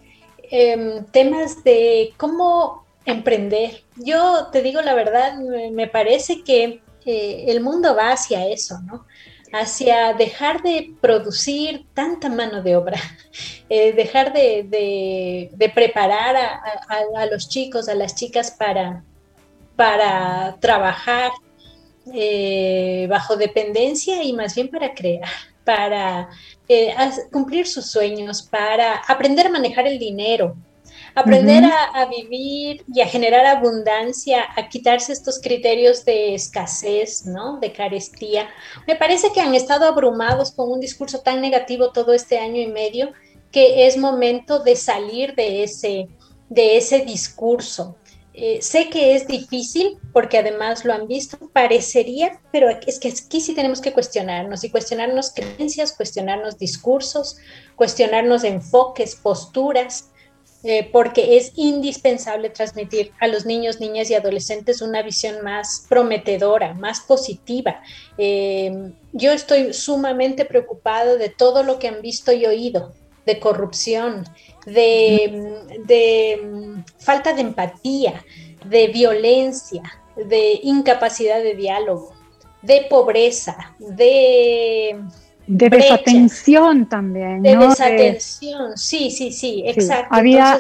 Em, 0.52 1.04
temas 1.06 1.64
de 1.64 2.14
cómo 2.18 2.84
emprender. 3.06 3.84
Yo 3.98 4.48
te 4.52 4.64
digo 4.64 4.82
la 4.82 4.96
verdad, 4.96 5.38
me, 5.38 5.88
parece 5.88 6.44
que 6.44 6.82
eh, 7.06 7.46
el 7.48 7.62
mundo 7.62 7.96
va 7.96 8.12
hacia 8.12 8.48
eso, 8.48 8.80
¿no? 8.82 9.06
Hacia 9.54 10.14
dejar 10.14 10.62
de 10.64 10.94
producir 11.02 11.86
tanta 11.94 12.30
mano 12.30 12.64
de 12.64 12.76
obra, 12.76 13.00
eh, 13.70 13.94
dejar 13.94 14.34
de, 14.34 15.72
preparar 15.74 16.36
a, 16.36 17.26
los 17.28 17.48
chicos, 17.48 17.88
a 17.88 17.94
las 17.94 18.16
chicas 18.16 18.52
para, 18.52 19.04
para 19.76 20.58
trabajar, 20.60 21.32
eh, 22.12 23.06
bajo 23.08 23.36
dependencia 23.36 24.24
y 24.24 24.34
más 24.34 24.56
bien 24.56 24.70
para 24.70 24.96
crear, 24.96 25.30
para 25.70 26.30
eh, 26.68 26.96
cumplir 27.32 27.68
sus 27.68 27.92
sueños, 27.92 28.42
para 28.42 28.96
aprender 29.08 29.46
a 29.46 29.52
manejar 29.52 29.86
el 29.86 30.00
dinero, 30.00 30.56
aprender 31.14 31.64
a, 31.64 32.08
vivir 32.08 32.84
y 32.92 33.02
a 33.02 33.06
generar 33.06 33.46
abundancia, 33.46 34.48
a 34.56 34.68
quitarse 34.68 35.14
estos 35.14 35.40
criterios 35.40 36.04
de 36.06 36.34
escasez, 36.34 37.28
¿no? 37.28 37.60
De 37.60 37.72
carestía. 37.72 38.50
Me 38.88 38.96
parece 38.96 39.32
que 39.32 39.42
han 39.42 39.54
estado 39.54 39.86
abrumados 39.86 40.52
con 40.52 40.72
un 40.72 40.80
discurso 40.80 41.20
tan 41.20 41.40
negativo 41.40 41.92
todo 41.92 42.14
este 42.14 42.40
año 42.40 42.60
y 42.60 42.68
medio 42.68 43.12
que 43.52 43.86
es 43.86 43.96
momento 43.96 44.58
de 44.58 44.76
salir 44.76 45.36
de 45.36 45.62
ese, 45.62 46.08
de 46.50 46.78
ese 46.78 47.02
discurso. 47.06 47.96
Eh, 48.42 48.62
sé 48.62 48.90
que 48.90 49.16
es 49.16 49.28
difícil 49.28 49.98
porque 50.14 50.38
además 50.38 50.86
lo 50.86 50.94
han 50.94 51.08
visto, 51.08 51.38
parecería, 51.52 52.40
pero 52.54 52.70
es 52.70 52.98
que 52.98 53.10
aquí 53.10 53.42
sí 53.42 53.54
tenemos 53.54 53.82
que 53.82 53.92
cuestionarnos 53.92 54.64
y 54.64 54.70
cuestionarnos 54.70 55.32
creencias, 55.32 55.92
cuestionarnos 55.92 56.58
discursos, 56.58 57.36
cuestionarnos 57.76 58.46
enfoques, 58.46 59.18
posturas, 59.18 60.12
eh, 60.64 60.90
porque 60.90 61.36
es 61.36 61.52
indispensable 61.58 62.50
transmitir 62.50 63.12
a 63.20 63.28
los 63.28 63.46
niños, 63.46 63.82
niñas 63.82 64.10
y 64.10 64.16
adolescentes 64.16 64.82
una 64.82 65.02
visión 65.02 65.44
más 65.44 65.86
prometedora, 65.90 66.74
más 66.76 67.02
positiva. 67.02 67.82
Eh, 68.18 68.94
yo 69.12 69.34
estoy 69.34 69.74
sumamente 69.74 70.46
preocupado 70.46 71.18
de 71.18 71.28
todo 71.28 71.64
lo 71.64 71.78
que 71.78 71.90
han 71.90 72.02
visto 72.02 72.32
y 72.32 72.46
oído, 72.46 72.94
de 73.30 73.40
corrupción, 73.40 74.26
de, 74.66 76.40
mm, 76.44 76.82
falta 76.98 77.34
de 77.34 77.42
empatía, 77.42 78.24
de 78.66 78.88
violencia, 78.88 79.84
de 80.16 80.60
incapacidad 80.64 81.42
de 81.44 81.56
diálogo, 81.56 82.14
de 82.64 82.88
pobreza, 82.90 83.76
de... 83.78 85.00
De 85.46 85.70
desatención 85.70 86.88
también. 86.88 87.42
De 87.42 87.58
desatención, 87.58 88.78
sí, 88.78 89.10
sí, 89.10 89.32
sí, 89.32 89.64
exacto. 89.66 90.14
Había, 90.16 90.60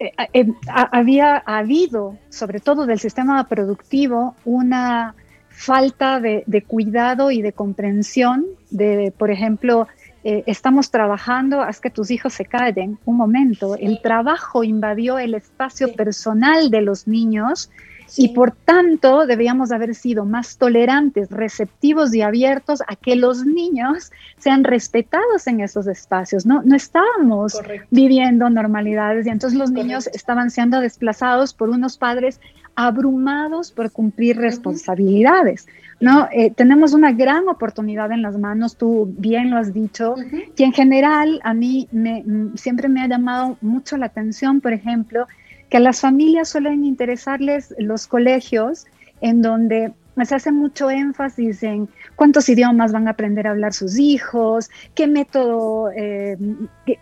eh, 0.00 0.12
eh, 0.32 0.46
había 0.66 1.36
habido, 1.46 2.16
sobre 2.28 2.58
todo 2.58 2.86
del 2.86 2.98
sistema 2.98 3.46
productivo, 3.48 4.34
una 4.44 5.14
falta 5.50 6.18
de, 6.18 6.42
de 6.46 6.62
cuidado 6.62 7.30
y 7.30 7.42
de 7.42 7.52
comprensión 7.52 8.46
de, 8.70 9.12
por 9.16 9.30
ejemplo, 9.30 9.86
eh, 10.24 10.44
estamos 10.46 10.90
trabajando, 10.90 11.62
haz 11.62 11.80
que 11.80 11.90
tus 11.90 12.10
hijos 12.10 12.32
se 12.32 12.44
callen. 12.44 12.98
Un 13.04 13.16
momento, 13.16 13.76
el 13.76 14.00
trabajo 14.00 14.62
invadió 14.62 15.18
el 15.18 15.34
espacio 15.34 15.94
personal 15.94 16.70
de 16.70 16.82
los 16.82 17.08
niños 17.08 17.70
y 18.16 18.28
por 18.28 18.52
tanto 18.52 19.26
debíamos 19.26 19.72
haber 19.72 19.94
sido 19.94 20.24
más 20.24 20.58
tolerantes, 20.58 21.30
receptivos 21.30 22.14
y 22.14 22.22
abiertos 22.22 22.82
a 22.86 22.96
que 22.96 23.16
los 23.16 23.46
niños 23.46 24.12
sean 24.36 24.64
respetados 24.64 25.46
en 25.46 25.60
esos 25.60 25.86
espacios. 25.86 26.44
No, 26.44 26.62
no 26.62 26.76
estábamos 26.76 27.58
viviendo 27.90 28.50
normalidades 28.50 29.26
y 29.26 29.30
entonces 29.30 29.58
los 29.58 29.70
niños 29.70 30.08
estaban 30.08 30.50
siendo 30.50 30.80
desplazados 30.80 31.54
por 31.54 31.70
unos 31.70 31.96
padres 31.96 32.38
abrumados 32.74 33.70
por 33.70 33.90
cumplir 33.90 34.36
responsabilidades. 34.36 35.66
¿no? 36.00 36.28
Eh, 36.32 36.50
tenemos 36.50 36.94
una 36.94 37.12
gran 37.12 37.48
oportunidad 37.48 38.10
en 38.12 38.22
las 38.22 38.36
manos, 38.36 38.76
tú 38.76 39.14
bien 39.18 39.50
lo 39.50 39.56
has 39.56 39.72
dicho, 39.72 40.14
que 40.56 40.64
en 40.64 40.72
general 40.72 41.40
a 41.44 41.54
mí 41.54 41.88
me, 41.92 42.24
siempre 42.56 42.88
me 42.88 43.02
ha 43.02 43.08
llamado 43.08 43.56
mucho 43.60 43.96
la 43.96 44.06
atención, 44.06 44.60
por 44.60 44.72
ejemplo, 44.72 45.26
que 45.70 45.76
a 45.76 45.80
las 45.80 46.00
familias 46.00 46.48
suelen 46.48 46.84
interesarles 46.84 47.74
los 47.78 48.06
colegios 48.06 48.86
en 49.20 49.42
donde 49.42 49.92
se 50.24 50.34
hace 50.34 50.52
mucho 50.52 50.90
énfasis 50.90 51.62
en 51.62 51.88
cuántos 52.16 52.48
idiomas 52.48 52.92
van 52.92 53.08
a 53.08 53.12
aprender 53.12 53.46
a 53.46 53.50
hablar 53.50 53.72
sus 53.72 53.98
hijos, 53.98 54.70
qué 54.94 55.06
método, 55.06 55.90
eh, 55.90 56.36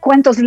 cuántas 0.01 0.39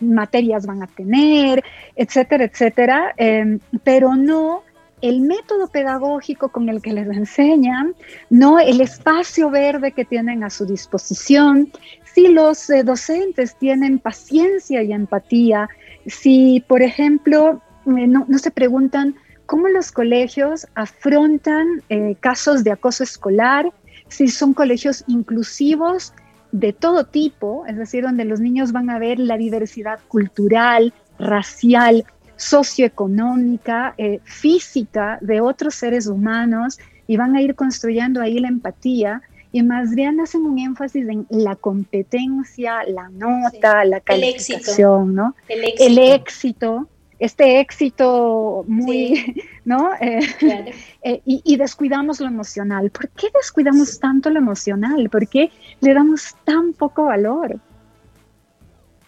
materias 0.00 0.66
van 0.66 0.82
a 0.82 0.86
tener, 0.86 1.62
etcétera, 1.96 2.44
etcétera, 2.44 3.14
eh, 3.16 3.58
pero 3.84 4.16
no 4.16 4.62
el 5.00 5.20
método 5.20 5.68
pedagógico 5.68 6.48
con 6.48 6.68
el 6.68 6.82
que 6.82 6.92
les 6.92 7.06
enseñan, 7.08 7.94
no 8.30 8.58
el 8.58 8.80
espacio 8.80 9.50
verde 9.50 9.92
que 9.92 10.04
tienen 10.04 10.42
a 10.44 10.50
su 10.50 10.66
disposición, 10.66 11.70
si 12.14 12.28
los 12.28 12.68
eh, 12.70 12.82
docentes 12.82 13.56
tienen 13.56 13.98
paciencia 13.98 14.82
y 14.82 14.92
empatía, 14.92 15.68
si, 16.06 16.64
por 16.66 16.82
ejemplo, 16.82 17.60
eh, 17.86 18.06
no, 18.06 18.26
se 18.38 18.50
preguntan 18.50 19.14
cómo 19.48 19.66
los 19.68 19.92
colegios 19.92 20.66
afrontan 20.74 21.82
eh, 21.88 22.16
casos 22.20 22.64
de 22.64 22.70
acoso 22.70 23.02
escolar, 23.02 23.72
si 24.08 24.28
son 24.28 24.52
colegios 24.52 25.04
inclusivos 25.06 26.12
de 26.52 26.74
todo 26.74 27.04
tipo, 27.04 27.64
es 27.66 27.78
decir, 27.78 28.04
donde 28.04 28.26
los 28.26 28.40
niños 28.40 28.72
van 28.72 28.90
a 28.90 28.98
ver 28.98 29.18
la 29.18 29.38
diversidad 29.38 30.00
cultural, 30.06 30.92
racial, 31.18 32.04
socioeconómica, 32.36 33.94
eh, 33.96 34.20
física 34.24 35.16
de 35.22 35.40
otros 35.40 35.74
seres 35.74 36.08
humanos 36.08 36.78
y 37.06 37.16
van 37.16 37.34
a 37.34 37.40
ir 37.40 37.54
construyendo 37.54 38.20
ahí 38.20 38.38
la 38.40 38.48
empatía 38.48 39.22
y 39.50 39.62
más 39.62 39.94
bien 39.94 40.20
hacen 40.20 40.42
un 40.42 40.58
énfasis 40.58 41.08
en 41.08 41.26
la 41.30 41.56
competencia, 41.56 42.84
la 42.86 43.08
nota, 43.08 43.82
la 43.86 44.00
calificación, 44.00 45.14
¿no? 45.14 45.34
El 45.48 45.96
éxito. 45.96 46.86
Este 47.18 47.60
éxito 47.60 48.64
muy, 48.66 49.44
¿no? 49.64 49.92
Eh, 50.00 50.20
eh, 51.02 51.20
y, 51.24 51.56
descuidamos 51.56 52.20
lo 52.20 52.26
emocional. 52.26 52.90
¿Por 52.90 53.08
qué 53.10 53.28
descuidamos 53.34 53.98
tanto 53.98 54.30
lo 54.30 54.38
emocional? 54.38 55.08
¿Por 55.10 55.28
qué 55.28 55.50
le 55.80 55.94
damos 55.94 56.36
tan 56.44 56.72
poco 56.72 57.04
valor? 57.04 57.58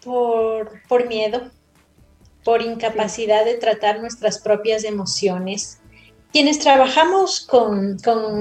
Por, 0.05 0.81
por 0.89 1.07
miedo, 1.07 1.51
por 2.45 2.63
incapacidad 2.63 3.45
de 3.45 3.55
tratar 3.55 4.01
nuestras 4.01 4.39
propias 4.39 4.85
emociones. 4.85 5.81
Quienes 6.33 6.61
trabajamos 6.61 7.41
con, 7.41 7.97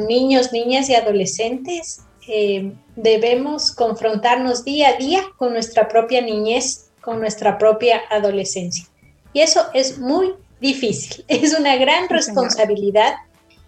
niños, 0.07 0.53
niñas 0.53 0.89
y 0.89 0.95
adolescentes, 0.95 2.03
eh, 2.27 2.73
debemos 2.95 3.71
confrontarnos 3.71 4.63
día 4.63 4.89
a 4.89 4.93
día 4.97 5.23
con 5.37 5.53
nuestra 5.53 5.87
propia 5.87 6.21
niñez, 6.21 6.91
con 7.01 7.19
nuestra 7.19 7.57
propia 7.57 8.01
adolescencia. 8.11 8.85
Y 9.33 9.41
eso 9.41 9.67
es 9.73 9.97
muy 9.97 10.33
difícil, 10.59 11.23
es 11.27 11.57
una 11.57 11.75
gran 11.77 12.09
responsabilidad 12.09 13.13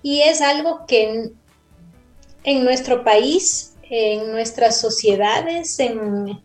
y 0.03 0.21
es 0.21 0.41
algo 0.41 0.85
que 0.87 1.31
en 2.43 2.63
nuestro 2.63 3.03
país, 3.03 3.75
en 3.89 4.31
nuestras 4.31 4.79
sociedades, 4.79 5.79
en, 5.79 6.41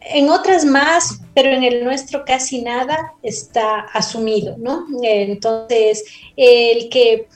en 0.00 0.30
otras 0.30 0.64
más, 0.64 1.20
pero 1.34 1.50
en 1.50 1.62
el 1.62 1.84
nuestro 1.84 2.24
casi 2.24 2.62
nada 2.62 3.12
está 3.22 3.80
asumido, 3.80 4.56
¿no? 4.56 4.86
Entonces, 5.02 6.04
el 6.36 6.88
que 6.88 7.28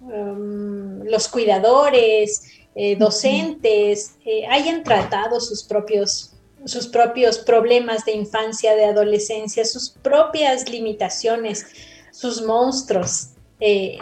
um, 0.00 1.02
los 1.02 1.28
cuidadores, 1.28 2.42
eh, 2.74 2.94
docentes, 2.96 4.14
eh, 4.24 4.46
hayan 4.46 4.84
tratado 4.84 5.40
sus 5.40 5.64
propios, 5.64 6.29
sus 6.64 6.88
propios 6.88 7.38
problemas 7.38 8.04
de 8.04 8.12
infancia, 8.12 8.74
de 8.74 8.84
adolescencia, 8.84 9.64
sus 9.64 9.90
propias 9.90 10.68
limitaciones, 10.68 11.66
sus 12.10 12.42
monstruos, 12.42 13.30
eh, 13.60 13.98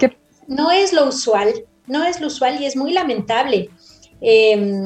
no 0.46 0.70
es 0.70 0.92
lo 0.92 1.06
usual, 1.06 1.52
no 1.86 2.04
es 2.04 2.20
lo 2.20 2.28
usual 2.28 2.60
y 2.60 2.66
es 2.66 2.76
muy 2.76 2.92
lamentable. 2.92 3.70
Em, 4.20 4.84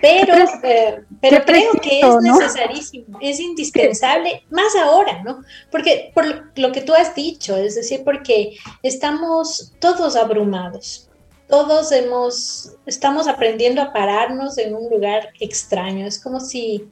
pero, 0.00 0.34
eh, 0.62 1.02
pero 1.20 1.44
creo 1.44 1.72
que 1.82 2.00
es 2.00 2.16
necesarísimo, 2.22 3.18
es 3.20 3.40
indispensable, 3.40 4.44
más 4.50 4.74
ahora, 4.76 5.22
¿no? 5.24 5.42
Porque 5.70 6.12
por 6.14 6.52
lo 6.56 6.72
que 6.72 6.82
tú 6.82 6.94
has 6.94 7.14
dicho, 7.14 7.56
es 7.56 7.74
decir, 7.74 8.02
porque 8.04 8.56
estamos 8.82 9.72
todos 9.80 10.14
abrumados, 10.14 11.07
todos 11.48 11.90
hemos, 11.92 12.76
estamos 12.86 13.26
aprendiendo 13.26 13.80
a 13.80 13.92
pararnos 13.92 14.58
en 14.58 14.74
un 14.74 14.90
lugar 14.90 15.30
extraño, 15.40 16.06
es 16.06 16.20
como 16.20 16.40
si, 16.40 16.88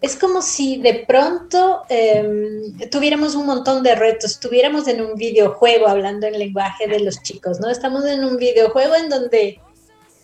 es 0.00 0.16
como 0.16 0.40
si 0.40 0.80
de 0.80 1.04
pronto 1.06 1.82
em, 1.88 2.78
tuviéramos 2.90 3.34
un 3.34 3.46
montón 3.46 3.82
de 3.82 3.94
retos, 3.94 4.32
estuviéramos 4.32 4.86
en 4.86 5.00
un 5.00 5.16
videojuego 5.16 5.88
hablando 5.88 6.26
en 6.26 6.38
lenguaje 6.38 6.86
de 6.86 7.00
los 7.00 7.22
chicos, 7.22 7.60
¿no? 7.60 7.68
Estamos 7.68 8.04
en 8.04 8.24
un 8.24 8.36
videojuego 8.36 8.94
en 8.94 9.08
donde 9.08 9.60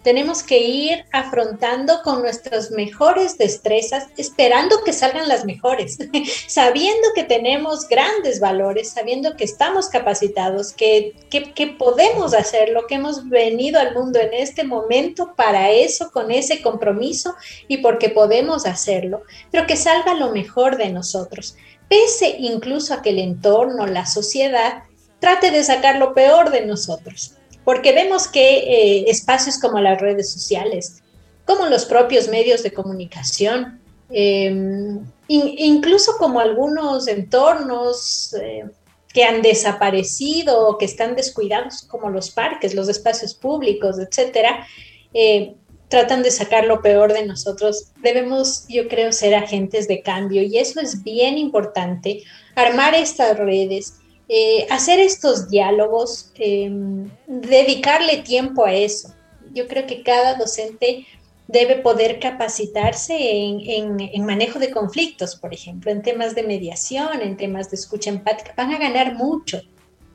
tenemos 0.03 0.43
que 0.43 0.59
ir 0.59 1.05
afrontando 1.13 2.01
con 2.03 2.23
nuestras 2.23 2.71
mejores 2.71 3.37
destrezas, 3.39 4.07
esperando 4.17 4.83
que 4.85 4.93
salgan 4.93 5.29
las 5.29 5.45
mejores, 5.45 5.99
sabiendo 6.47 7.09
que 7.15 7.25
tenemos 7.25 7.89
grandes 7.89 8.41
valores, 8.41 8.91
sabiendo 8.91 9.37
que 9.37 9.45
estamos 9.45 9.89
capacitados, 9.89 10.73
que, 10.73 11.15
que, 11.31 11.67
podemos 11.79 12.35
hacer 12.35 12.71
lo 12.71 12.87
que 12.87 12.97
hemos 12.97 13.29
venido 13.29 13.79
al 13.79 13.95
mundo 13.95 14.19
en 14.19 14.35
este 14.35 14.65
momento 14.65 15.35
para 15.37 15.71
eso, 15.71 16.11
con 16.11 16.31
ese 16.31 16.63
compromiso 16.63 17.35
y 17.67 17.79
porque 17.79 18.09
podemos 18.09 18.67
hacerlo, 18.67 19.23
pero 19.51 19.67
que 19.67 19.77
salga 19.77 20.15
lo 20.15 20.31
mejor 20.31 20.77
de 20.77 20.91
nosotros, 20.91 21.57
pese 21.89 22.37
incluso 22.39 22.95
a 22.95 23.03
que 23.03 23.11
el 23.11 23.19
entorno, 23.19 23.87
la 23.87 24.07
sociedad, 24.07 24.85
trate 25.19 25.51
de 25.51 25.65
sacar 25.65 25.97
lo 25.97 26.15
peor 26.15 26.51
de 26.51 26.65
nosotros, 26.65 27.35
porque 27.69 27.93
vemos 27.93 28.27
que 28.29 28.61
eh, 28.61 29.05
espacios 29.09 29.59
como 29.59 29.79
las 29.79 30.01
redes 30.01 30.33
sociales, 30.33 31.03
como 31.45 31.67
los 31.67 31.85
propios 31.85 32.27
medios 32.27 32.63
de 32.63 32.73
comunicación, 32.73 33.79
em, 34.09 35.05
incluso 35.29 36.17
como 36.17 36.41
algunos 36.41 37.07
entornos 37.09 38.35
eh, 38.41 38.65
que 39.13 39.23
han 39.23 39.43
desaparecido 39.43 40.67
o 40.67 40.79
que 40.79 40.87
están 40.87 41.15
descuidados, 41.15 41.83
como 41.83 42.09
los 42.09 42.31
parques, 42.31 42.75
los 42.75 42.89
espacios 42.89 43.35
públicos, 43.35 43.99
etcétera, 43.99 44.67
eh, 45.13 45.53
tratan 45.89 46.23
de 46.23 46.31
sacar 46.31 46.65
lo 46.65 46.81
peor 46.81 47.13
de 47.13 47.27
nosotros. 47.27 47.93
Debemos, 48.03 48.65
yo 48.71 48.89
creo, 48.89 49.13
ser 49.13 49.35
agentes 49.35 49.87
de 49.89 50.01
cambio 50.01 50.41
y 50.41 50.57
eso 50.57 50.81
es 50.81 51.03
bien 51.03 51.37
importante, 51.37 52.23
armar 52.55 52.95
estas 52.95 53.37
redes, 53.37 53.93
eh, 54.29 54.67
hacer 54.71 55.01
estos 55.01 55.49
diálogos, 55.49 56.33
em, 56.35 57.11
dedicarle 57.27 58.19
tiempo 58.19 58.65
a 58.65 58.75
eso. 58.75 59.15
Yo 59.55 59.67
creo 59.67 59.87
que 59.87 60.03
cada 60.03 60.35
docente 60.35 61.07
debe 61.47 61.77
poder 61.77 62.21
capacitarse 62.21 63.17
en, 63.19 64.27
manejo 64.27 64.59
de 64.59 64.71
conflictos, 64.71 65.35
por 65.35 65.55
ejemplo, 65.55 65.91
en 65.91 66.03
temas 66.03 66.35
de 66.35 66.43
mediación, 66.43 67.23
en 67.23 67.39
temas 67.39 67.71
de 67.71 67.77
escucha 67.77 68.11
empática. 68.11 68.53
Van 68.55 68.73
a 68.73 68.79
ganar 68.79 69.15
mucho. 69.15 69.63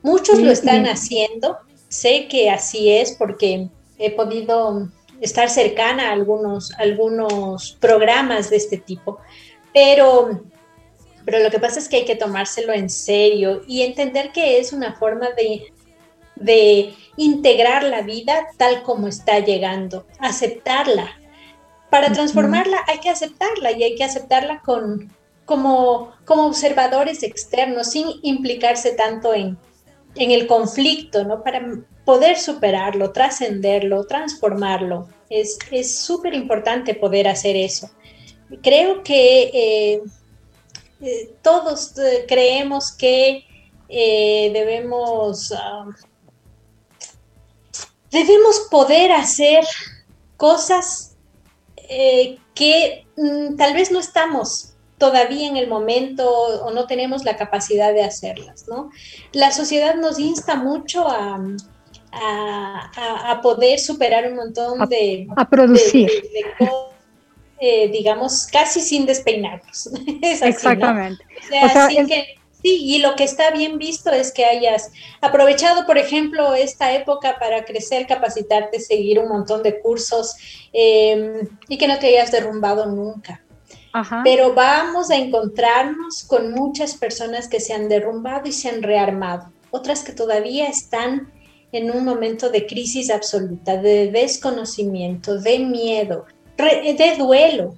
Muchos 0.02 0.38
lo 0.38 0.52
están 0.52 0.86
haciendo. 0.86 1.58
Sé 1.88 2.28
que 2.28 2.50
así 2.50 2.90
es 2.90 3.12
porque 3.12 3.68
he 3.98 4.12
podido 4.12 4.88
estar 5.20 5.50
cercana 5.50 6.10
a 6.10 6.12
algunos, 6.12 6.72
algunos 6.78 7.72
programas 7.80 8.50
de 8.50 8.56
este 8.56 8.78
tipo, 8.78 9.18
pero, 9.72 10.42
pero 11.24 11.38
lo 11.38 11.50
que 11.50 11.58
pasa 11.58 11.78
es 11.78 11.88
que 11.88 11.96
hay 11.96 12.04
que 12.04 12.16
tomárselo 12.16 12.72
en 12.72 12.90
serio 12.90 13.62
y 13.66 13.82
entender 13.82 14.30
que 14.32 14.58
es 14.58 14.72
una 14.72 14.94
forma 14.94 15.30
de, 15.30 15.72
de 16.36 16.94
integrar 17.16 17.84
la 17.84 18.02
vida 18.02 18.46
tal 18.56 18.82
como 18.82 19.08
está 19.08 19.38
llegando, 19.40 20.06
aceptarla. 20.18 21.10
Para 21.90 22.12
transformarla 22.12 22.78
hay 22.88 22.98
que 22.98 23.10
aceptarla 23.10 23.72
y 23.72 23.84
hay 23.84 23.94
que 23.94 24.04
aceptarla 24.04 24.60
con, 24.60 25.12
como, 25.44 26.12
como 26.24 26.46
observadores 26.46 27.22
externos, 27.22 27.90
sin 27.90 28.08
implicarse 28.22 28.92
tanto 28.92 29.32
en, 29.32 29.56
en 30.16 30.30
el 30.30 30.46
conflicto, 30.46 31.24
¿no? 31.24 31.42
Para 31.42 31.64
poder 32.04 32.36
superarlo, 32.36 33.12
trascenderlo, 33.12 34.06
transformarlo. 34.06 35.08
Es 35.30 35.98
súper 35.98 36.34
importante 36.34 36.94
poder 36.94 37.28
hacer 37.28 37.56
eso. 37.56 37.90
Creo 38.62 39.02
que 39.02 39.50
eh, 39.54 40.02
eh, 41.04 41.34
todos 41.42 41.96
eh, 41.98 42.24
creemos 42.26 42.92
que 42.92 43.44
debemos, 43.88 45.52
um, 45.52 45.92
debemos 48.10 48.60
poder 48.70 49.12
hacer 49.12 49.64
cosas 50.36 51.16
que 52.54 53.06
mm, 53.16 53.56
tal 53.56 53.74
vez 53.74 53.92
no 53.92 54.00
estamos 54.00 54.74
todavía 54.98 55.46
en 55.46 55.56
el 55.56 55.68
momento 55.68 56.28
o 56.28 56.70
no 56.70 56.86
tenemos 56.86 57.24
la 57.24 57.36
capacidad 57.36 57.92
de 57.92 58.02
hacerlas, 58.02 58.66
¿no? 58.68 58.90
La 59.32 59.52
sociedad 59.52 59.94
nos 59.96 60.18
insta 60.18 60.56
mucho 60.56 61.06
a, 61.06 61.38
a, 62.12 63.40
poder 63.42 63.78
superar 63.78 64.26
un 64.28 64.36
montón 64.36 64.88
de... 64.88 65.26
A 65.36 65.48
producir. 65.48 66.10
Eh, 67.60 67.88
digamos, 67.88 68.46
casi 68.46 68.80
sin 68.80 69.06
despeinarnos. 69.06 69.88
Exactamente. 70.22 71.24
sí, 72.62 72.78
y 72.82 72.98
lo 72.98 73.14
que 73.14 73.24
está 73.24 73.52
bien 73.52 73.78
visto 73.78 74.10
es 74.10 74.32
que 74.32 74.44
hayas 74.44 74.90
aprovechado, 75.20 75.86
por 75.86 75.96
ejemplo, 75.96 76.54
esta 76.54 76.92
época 76.92 77.38
para 77.38 77.64
crecer, 77.64 78.06
capacitarte, 78.06 78.80
seguir 78.80 79.18
un 79.20 79.28
montón 79.28 79.62
de 79.62 79.80
cursos 79.80 80.34
em, 80.72 81.48
y 81.68 81.78
que 81.78 81.86
no 81.86 81.98
te 81.98 82.08
hayas 82.08 82.32
derrumbado 82.32 82.86
nunca. 82.86 83.40
Pero 84.24 84.54
vamos 84.54 85.10
a 85.10 85.16
encontrarnos 85.16 86.24
con 86.24 86.50
muchas 86.50 86.96
personas 86.96 87.46
que 87.46 87.60
se 87.60 87.74
han 87.74 87.88
derrumbado 87.88 88.48
y 88.48 88.52
se 88.52 88.68
han 88.68 88.82
rearmado, 88.82 89.52
otras 89.70 90.02
que 90.02 90.10
todavía 90.10 90.66
están 90.66 91.32
en 91.70 91.92
un 91.92 92.04
momento 92.04 92.50
de 92.50 92.66
crisis 92.66 93.08
absoluta, 93.08 93.76
de 93.76 94.10
desconocimiento, 94.10 95.40
de 95.40 95.60
miedo, 95.60 96.26
de 96.56 97.14
duelo, 97.18 97.74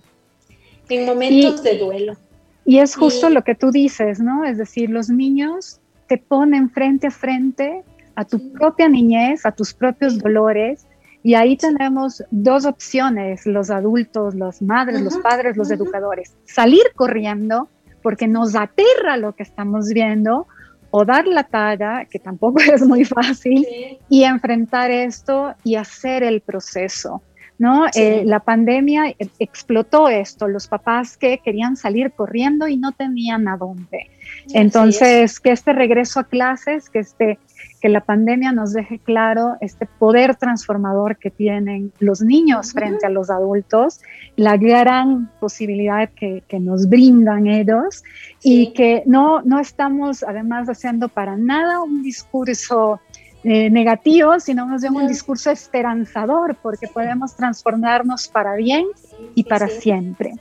en 0.88 1.06
momentos 1.06 1.62
de 1.62 1.78
duelo. 1.78 2.16
Y 2.64 2.78
es 2.78 2.96
justo 2.96 3.30
lo 3.30 3.42
que 3.42 3.54
tú 3.54 3.70
dices, 3.70 4.18
¿no? 4.20 4.44
Es 4.44 4.58
decir, 4.58 4.90
los 4.90 5.08
niños 5.08 5.80
te 6.08 6.18
ponen 6.18 6.70
frente 6.70 7.06
a 7.06 7.10
frente 7.10 7.84
a 8.16 8.24
tu 8.24 8.52
propia 8.52 8.88
niñez, 8.88 9.44
a 9.44 9.52
tus 9.52 9.74
propios 9.74 10.18
dolores, 10.18 10.86
y 11.22 11.34
ahí 11.34 11.56
tenemos 11.56 12.22
dos 12.30 12.64
opciones, 12.64 13.46
los 13.46 13.70
adultos, 13.70 14.34
las 14.34 14.62
madres, 14.62 15.00
los 15.00 15.18
padres, 15.18 15.56
los 15.56 15.70
educadores. 15.70 16.34
Salir 16.44 16.84
corriendo 16.94 17.68
porque 18.02 18.28
nos 18.28 18.54
aterra 18.54 19.16
lo 19.16 19.34
que 19.34 19.42
estamos 19.42 19.88
viendo 19.88 20.46
o 20.90 21.04
dar 21.04 21.26
la 21.26 21.42
talla, 21.42 22.04
que 22.04 22.18
tampoco 22.18 22.60
es 22.72 22.86
muy 22.86 23.04
fácil, 23.04 23.66
y 24.08 24.22
enfrentar 24.22 24.90
esto 24.90 25.54
y 25.64 25.74
hacer 25.74 26.22
el 26.22 26.40
proceso. 26.40 27.22
¿No? 27.58 27.86
Eh, 27.94 28.22
la 28.24 28.40
pandemia 28.40 29.14
explotó 29.38 30.08
esto, 30.08 30.48
los 30.48 30.68
papás 30.68 31.16
que 31.16 31.38
querían 31.38 31.76
salir 31.76 32.12
corriendo 32.12 32.68
y 32.68 32.76
no 32.76 32.92
tenían 32.92 33.48
a 33.48 33.56
dónde. 33.56 34.10
Entonces, 34.52 35.40
que 35.40 35.52
este 35.52 35.72
regreso 35.72 36.20
a 36.20 36.24
clases, 36.24 36.90
que 36.90 36.98
este 36.98 37.38
que 37.80 37.88
la 37.88 38.00
pandemia 38.00 38.52
nos 38.52 38.72
deje 38.72 38.98
claro 38.98 39.56
este 39.60 39.86
poder 39.86 40.36
transformador 40.36 41.16
que 41.18 41.30
tienen 41.30 41.92
los 41.98 42.20
niños 42.20 42.72
frente 42.72 43.06
a 43.06 43.10
los 43.10 43.30
adultos, 43.30 44.00
la 44.36 44.56
gran 44.56 45.30
posibilidad 45.40 46.08
que, 46.10 46.42
que 46.48 46.58
nos 46.58 46.88
brindan 46.88 47.46
ellos 47.46 48.02
y 48.42 48.72
que 48.72 49.02
no, 49.06 49.42
no 49.42 49.60
estamos 49.60 50.22
además 50.22 50.68
haciendo 50.68 51.08
para 51.08 51.36
nada 51.36 51.82
un 51.82 52.02
discurso 52.02 53.00
eh, 53.44 53.70
negativo, 53.70 54.40
sino 54.40 54.66
más 54.66 54.82
bien 54.82 54.96
un 54.96 55.06
discurso 55.06 55.50
esperanzador, 55.50 56.56
porque 56.62 56.88
podemos 56.88 57.36
transformarnos 57.36 58.28
para 58.28 58.56
bien 58.56 58.86
y 59.34 59.44
para 59.44 59.68
siempre. 59.68 60.32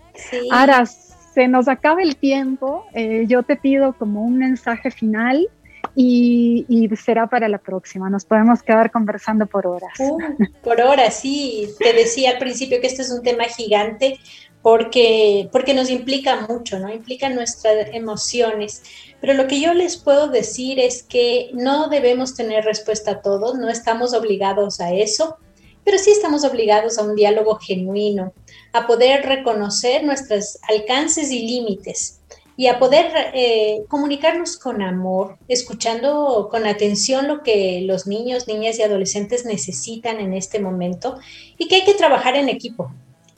Ahora, 0.51 0.85
se 0.85 1.47
nos 1.47 1.67
acaba 1.67 2.01
el 2.01 2.15
tiempo, 2.15 2.85
eh, 2.93 3.25
yo 3.27 3.43
te 3.43 3.57
pido 3.57 3.93
como 3.93 4.23
un 4.23 4.37
mensaje 4.37 4.89
final 4.89 5.49
y, 5.95 6.89
será 6.95 7.27
para 7.27 7.47
la 7.47 7.57
próxima. 7.57 8.09
Nos 8.09 8.25
podemos 8.25 8.63
quedar 8.63 8.91
conversando 8.91 9.45
por 9.45 9.67
horas. 9.67 9.93
Uh, 9.99 10.17
por 10.63 10.81
horas, 10.81 11.19
sí. 11.19 11.69
Te 11.79 11.93
decía 11.93 12.31
al 12.31 12.37
principio 12.37 12.79
que 12.81 12.87
este 12.87 13.01
es 13.01 13.11
un 13.11 13.23
tema 13.23 13.45
gigante 13.45 14.19
porque, 14.65 15.47
porque 15.51 15.75
nos 15.75 15.91
implica 15.91 16.47
mucho, 16.49 16.79
¿no? 16.79 16.91
Implica 16.91 17.29
nuestras 17.29 17.89
emociones. 17.93 18.81
Pero 19.21 19.35
lo 19.35 19.45
que 19.45 19.61
yo 19.61 19.75
les 19.75 19.95
puedo 19.95 20.27
decir 20.27 20.79
es 20.79 21.03
que 21.03 21.51
no 21.53 21.87
debemos 21.87 22.33
tener 22.33 22.65
respuesta 22.65 23.11
a 23.11 23.21
todo, 23.21 23.53
no 23.53 23.69
estamos 23.69 24.15
obligados 24.15 24.81
a 24.81 24.91
eso, 24.91 25.37
pero 25.83 25.99
sí 25.99 26.09
estamos 26.09 26.43
obligados 26.43 26.97
a 26.97 27.03
un 27.03 27.15
diálogo 27.15 27.57
genuino, 27.57 28.33
a 28.73 28.87
poder 28.87 29.27
reconocer 29.27 30.03
nuestros 30.03 30.57
alcances 30.67 31.29
y 31.29 31.45
límites 31.45 32.21
y 32.57 32.65
a 32.65 32.79
poder 32.79 33.11
eh, 33.35 33.83
comunicarnos 33.87 34.57
con 34.57 34.81
amor, 34.81 35.37
escuchando 35.47 36.47
con 36.49 36.65
atención 36.65 37.27
lo 37.27 37.43
que 37.43 37.81
los 37.81 38.07
niños, 38.07 38.47
niñas 38.47 38.79
y 38.79 38.81
adolescentes 38.81 39.45
necesitan 39.45 40.19
en 40.19 40.33
este 40.33 40.57
momento 40.57 41.19
y 41.59 41.67
que 41.67 41.75
hay 41.75 41.85
que 41.85 41.93
trabajar 41.93 42.35
en 42.35 42.49
equipo, 42.49 42.91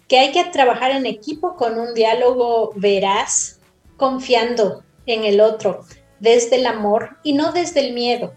que 0.07 0.19
hay 0.19 0.31
que 0.31 0.43
trabajar 0.45 0.91
en 0.91 1.05
equipo 1.05 1.55
con 1.55 1.79
un 1.79 1.93
diálogo 1.93 2.71
veraz, 2.75 3.59
confiando 3.97 4.83
en 5.05 5.23
el 5.23 5.41
otro, 5.41 5.85
desde 6.19 6.57
el 6.57 6.65
amor 6.65 7.17
y 7.23 7.33
no 7.33 7.51
desde 7.51 7.81
el 7.81 7.93
miedo. 7.93 8.33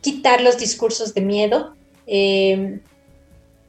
Quitar 0.00 0.40
los 0.40 0.58
discursos 0.58 1.14
de 1.14 1.20
miedo 1.20 1.74
eh, 2.06 2.80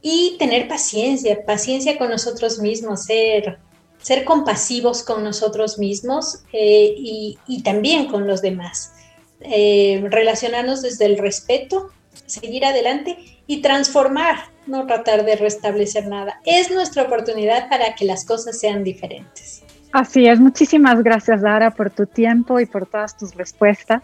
y 0.02 0.36
tener 0.38 0.68
paciencia, 0.68 1.44
paciencia 1.44 1.98
con 1.98 2.10
nosotros 2.10 2.58
mismos, 2.58 3.04
ser 3.04 3.58
ser 4.04 4.26
compasivos 4.26 5.02
con 5.02 5.24
nosotros 5.24 5.78
mismos 5.78 6.42
eh, 6.52 6.94
y, 6.94 7.62
también 7.62 8.06
con 8.06 8.26
los 8.26 8.42
demás. 8.42 8.92
Eh, 9.40 10.04
relacionarnos 10.10 10.82
desde 10.82 11.06
el 11.06 11.16
respeto, 11.16 11.88
seguir 12.26 12.66
adelante 12.66 13.16
y 13.46 13.62
transformar, 13.62 14.50
no 14.66 14.86
tratar 14.86 15.24
de 15.24 15.36
restablecer 15.36 16.06
nada. 16.06 16.40
Es 16.44 16.70
nuestra 16.70 17.02
oportunidad 17.02 17.68
para 17.68 17.94
que 17.94 18.04
las 18.04 18.24
cosas 18.24 18.58
sean 18.58 18.84
diferentes. 18.84 19.62
Así 19.92 20.26
es, 20.26 20.40
muchísimas 20.40 21.02
gracias 21.02 21.42
Dara 21.42 21.70
por 21.70 21.90
tu 21.90 22.06
tiempo 22.06 22.58
y 22.58 22.66
por 22.66 22.86
todas 22.86 23.16
tus 23.16 23.34
respuestas. 23.34 24.02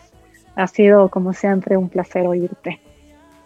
Ha 0.54 0.66
sido 0.66 1.08
como 1.08 1.32
siempre 1.32 1.76
un 1.76 1.88
placer 1.88 2.26
oírte. 2.26 2.80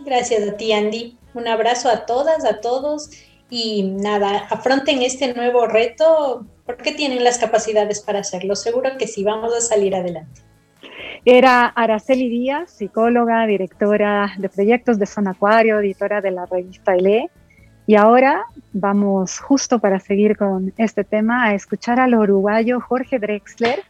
Gracias 0.01 0.49
a 0.49 0.57
ti 0.57 0.73
Andy. 0.73 1.17
Un 1.33 1.49
abrazo 1.49 1.89
a 1.89 2.07
todas, 2.07 2.45
a 2.45 2.61
todos 2.61 3.11
y 3.51 3.83
nada, 3.83 4.47
afronten 4.51 5.03
este 5.03 5.33
nuevo 5.35 5.67
reto 5.67 6.47
porque 6.67 6.93
tienen 6.93 7.25
las 7.25 7.39
capacidades 7.39 8.01
para 8.01 8.21
hacerlo. 8.21 8.57
Seguro 8.57 8.97
que 8.99 9.07
sí, 9.07 9.23
vamos 9.23 9.55
a 9.55 9.61
salir 9.61 9.95
adelante. 9.95 10.43
Era 11.27 11.67
Araceli 11.69 12.29
Díaz, 12.29 12.71
psicóloga, 12.71 13.47
directora 13.47 14.35
de 14.37 14.51
proyectos 14.51 14.99
de 14.99 15.07
Zona 15.07 15.31
Acuario, 15.31 15.81
editora 15.81 16.21
de 16.21 16.31
la 16.31 16.45
revista 16.45 16.95
ELE. 16.95 17.31
Y 17.87 17.95
ahora 17.95 18.45
vamos 18.75 19.39
justo 19.39 19.79
para 19.79 20.01
seguir 20.01 20.37
con 20.37 20.75
este 20.77 21.03
tema 21.03 21.45
a 21.45 21.55
escuchar 21.55 21.99
al 21.99 22.15
uruguayo 22.15 22.79
Jorge 22.79 23.19
Drexler, 23.19 23.81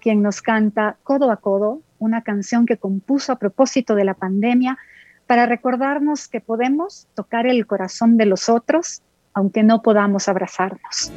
quien 0.00 0.22
nos 0.22 0.40
canta 0.40 0.96
Codo 1.02 1.32
a 1.32 1.38
Codo, 1.38 1.80
una 1.98 2.22
canción 2.22 2.64
que 2.64 2.76
compuso 2.76 3.32
a 3.32 3.40
propósito 3.40 3.96
de 3.96 4.04
la 4.04 4.14
pandemia 4.14 4.78
para 5.26 5.46
recordarnos 5.46 6.28
que 6.28 6.40
podemos 6.40 7.08
tocar 7.14 7.48
el 7.48 7.66
corazón 7.66 8.16
de 8.16 8.26
los 8.26 8.48
otros 8.48 9.02
aunque 9.34 9.64
no 9.64 9.82
podamos 9.82 10.28
abrazarnos. 10.28 11.10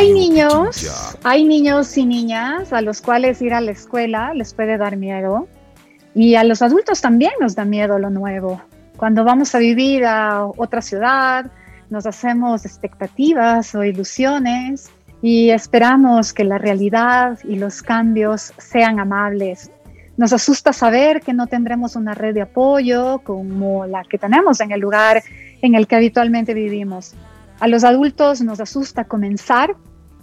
Hay 0.00 0.14
niños, 0.14 1.18
hay 1.24 1.44
niños 1.44 1.98
y 1.98 2.06
niñas 2.06 2.72
a 2.72 2.80
los 2.80 3.02
cuales 3.02 3.42
ir 3.42 3.52
a 3.52 3.60
la 3.60 3.72
escuela 3.72 4.32
les 4.32 4.54
puede 4.54 4.78
dar 4.78 4.96
miedo 4.96 5.46
y 6.14 6.36
a 6.36 6.44
los 6.44 6.62
adultos 6.62 7.02
también 7.02 7.32
nos 7.38 7.54
da 7.54 7.66
miedo 7.66 7.98
lo 7.98 8.08
nuevo. 8.08 8.62
Cuando 8.96 9.24
vamos 9.24 9.54
a 9.54 9.58
vivir 9.58 10.06
a 10.06 10.46
otra 10.46 10.80
ciudad, 10.80 11.50
nos 11.90 12.06
hacemos 12.06 12.64
expectativas 12.64 13.74
o 13.74 13.84
ilusiones 13.84 14.90
y 15.20 15.50
esperamos 15.50 16.32
que 16.32 16.44
la 16.44 16.56
realidad 16.56 17.38
y 17.44 17.56
los 17.56 17.82
cambios 17.82 18.54
sean 18.56 19.00
amables. 19.00 19.70
Nos 20.16 20.32
asusta 20.32 20.72
saber 20.72 21.20
que 21.20 21.34
no 21.34 21.46
tendremos 21.46 21.94
una 21.94 22.14
red 22.14 22.32
de 22.32 22.40
apoyo 22.40 23.18
como 23.18 23.84
la 23.84 24.02
que 24.04 24.16
tenemos 24.16 24.62
en 24.62 24.72
el 24.72 24.80
lugar 24.80 25.22
en 25.60 25.74
el 25.74 25.86
que 25.86 25.96
habitualmente 25.96 26.54
vivimos. 26.54 27.14
A 27.58 27.68
los 27.68 27.84
adultos 27.84 28.40
nos 28.40 28.60
asusta 28.60 29.04
comenzar 29.04 29.76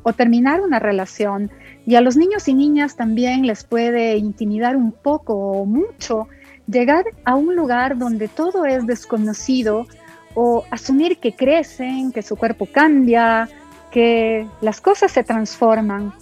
o 0.07 0.13
terminar 0.13 0.61
una 0.61 0.79
relación 0.79 1.51
y 1.85 1.95
a 1.95 2.01
los 2.01 2.15
niños 2.15 2.47
y 2.47 2.53
niñas 2.53 2.95
también 2.95 3.45
les 3.45 3.65
puede 3.65 4.15
intimidar 4.15 4.77
un 4.77 4.93
poco 4.93 5.33
o 5.33 5.65
mucho 5.65 6.29
llegar 6.65 7.03
a 7.25 7.35
un 7.35 7.57
lugar 7.57 7.97
donde 7.97 8.29
todo 8.29 8.63
es 8.63 8.87
desconocido 8.87 9.85
o 10.33 10.63
asumir 10.71 11.17
que 11.17 11.33
crecen, 11.33 12.13
que 12.13 12.21
su 12.21 12.37
cuerpo 12.37 12.69
cambia, 12.71 13.49
que 13.91 14.47
las 14.61 14.79
cosas 14.79 15.11
se 15.11 15.25
transforman. 15.25 16.13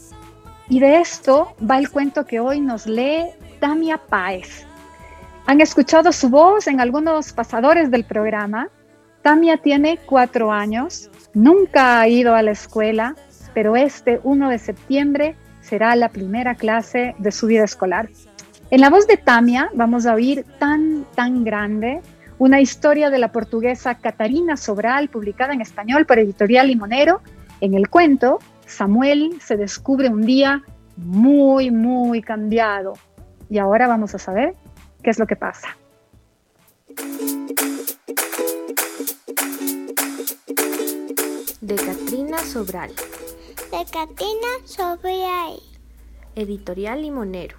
Y 0.68 0.80
de 0.80 1.00
esto 1.02 1.56
va 1.62 1.78
el 1.78 1.92
cuento 1.92 2.26
que 2.26 2.40
hoy 2.40 2.62
nos 2.62 2.88
lee 2.88 3.26
Tamia 3.60 4.00
Páez. 4.00 4.66
Han 5.46 5.62
escuchado 5.62 6.12
su 6.12 6.30
voz 6.30 6.66
en 6.66 6.82
algunos 6.82 7.34
pasadores 7.34 7.92
del 7.92 8.04
programa. 8.04 8.70
Tamia 9.22 9.58
tiene 9.58 10.00
cuatro 10.08 10.52
años, 10.52 11.12
nunca 11.36 12.00
ha 12.00 12.08
ido 12.08 12.34
a 12.34 12.42
la 12.42 12.52
escuela, 12.52 13.16
pero 13.56 13.76
este 13.76 14.20
1 14.24 14.50
de 14.50 14.60
septiembre 14.60 15.36
será 15.62 15.96
la 15.96 16.10
primera 16.10 16.54
clase 16.54 17.16
de 17.18 17.32
su 17.32 17.48
vida 17.48 17.64
escolar. 17.64 18.10
En 18.70 18.82
la 18.82 18.90
voz 18.92 19.08
de 19.08 19.18
Tamia 19.18 19.72
vamos 19.74 20.06
a 20.06 20.14
oír 20.14 20.46
Tan, 20.60 21.06
tan 21.16 21.44
grande, 21.44 22.02
una 22.38 22.60
historia 22.60 23.10
de 23.10 23.18
la 23.18 23.32
portuguesa 23.32 23.96
Catarina 23.96 24.58
Sobral, 24.58 25.08
publicada 25.08 25.54
en 25.54 25.62
español 25.62 26.06
por 26.06 26.20
Editorial 26.20 26.68
Limonero. 26.68 27.22
En 27.62 27.74
el 27.74 27.90
cuento, 27.90 28.40
Samuel 28.68 29.38
se 29.42 29.56
descubre 29.56 30.10
un 30.10 30.24
día 30.24 30.62
muy, 30.98 31.72
muy 31.72 32.22
cambiado. 32.22 32.94
Y 33.50 33.58
ahora 33.58 33.88
vamos 33.88 34.14
a 34.16 34.20
saber 34.20 34.54
qué 35.02 35.12
es 35.12 35.20
lo 35.20 35.28
que 35.28 35.38
pasa. 35.38 35.78
De 41.62 41.76
Catrina 41.76 42.38
Sobral. 42.40 42.92
De 43.76 43.84
Catrina 43.84 44.48
Sobral. 44.64 45.60
Editorial 46.34 47.02
Limonero. 47.02 47.58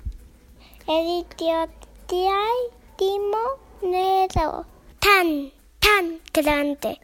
Editorial 0.88 1.68
Limonero. 2.98 4.64
Tan, 4.98 5.52
tan 5.78 6.20
grande. 6.32 6.98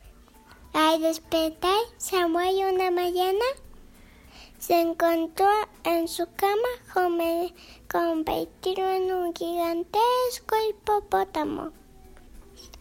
Al 0.73 1.03
despertar 1.03 1.79
Samuel 1.99 2.73
una 2.73 2.91
mañana, 2.91 3.45
se 4.59 4.81
encontró 4.81 5.51
en 5.85 6.09
su 6.09 6.27
cama 6.35 6.73
convertido 7.91 8.91
en 8.93 9.13
un 9.13 9.35
gigantesco 9.35 10.57
hipopótamo. 10.71 11.71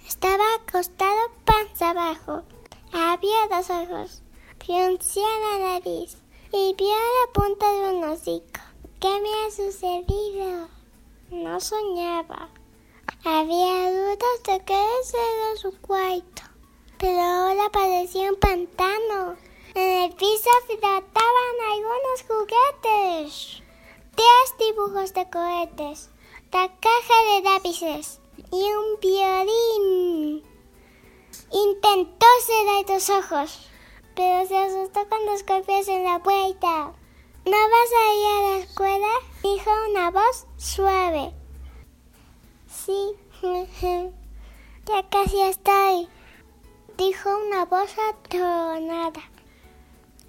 Estaba 0.07 0.45
acostado 0.61 1.19
panza 1.43 1.89
abajo. 1.89 2.43
Había 2.93 3.47
dos 3.49 3.69
ojos, 3.69 4.23
fruncía 4.65 5.27
la 5.39 5.73
nariz 5.73 6.17
y 6.53 6.75
vio 6.77 6.87
la 6.87 7.33
punta 7.33 7.71
de 7.71 7.95
un 7.95 8.03
hocico. 8.03 8.61
¿Qué 8.99 9.09
me 9.19 9.29
ha 9.29 9.51
sucedido? 9.51 10.69
No 11.31 11.59
soñaba. 11.59 12.49
Había 13.23 13.91
dudas 13.91 14.43
de 14.45 14.63
que 14.63 14.79
ese 15.01 15.17
era 15.17 15.57
su 15.57 15.81
cuarto, 15.81 16.43
pero 16.99 17.19
ahora 17.19 17.69
parecía 17.71 18.29
un 18.29 18.35
pantano. 18.37 19.35
En 19.73 20.03
el 20.03 20.11
piso 20.15 20.49
flotaban 20.67 21.55
algunos 21.71 22.23
juguetes. 22.27 23.63
Tres 24.15 24.57
dibujos 24.59 25.13
de 25.13 25.29
cohetes, 25.29 26.09
la 26.51 26.67
caja 26.67 27.17
de 27.33 27.41
lápices 27.43 28.19
y 28.51 28.61
un 28.61 28.99
violín. 28.99 30.43
Intentó 31.51 32.25
cerrar 32.45 32.89
los 32.89 33.09
ojos, 33.09 33.70
pero 34.21 34.47
se 34.47 34.55
asustó 34.55 35.09
con 35.09 35.25
los 35.25 35.43
golpes 35.47 35.87
en 35.87 36.03
la 36.03 36.19
puerta. 36.19 36.93
¿No 37.43 37.57
vas 37.73 37.91
a 38.01 38.13
ir 38.13 38.27
a 38.27 38.49
la 38.49 38.57
escuela? 38.59 39.07
Dijo 39.41 39.71
una 39.89 40.11
voz 40.11 40.45
suave. 40.57 41.33
Sí, 42.67 43.15
ya 44.85 45.09
casi 45.09 45.41
estoy, 45.41 46.07
dijo 46.99 47.29
una 47.47 47.65
voz 47.65 47.89
atronada. 48.11 49.23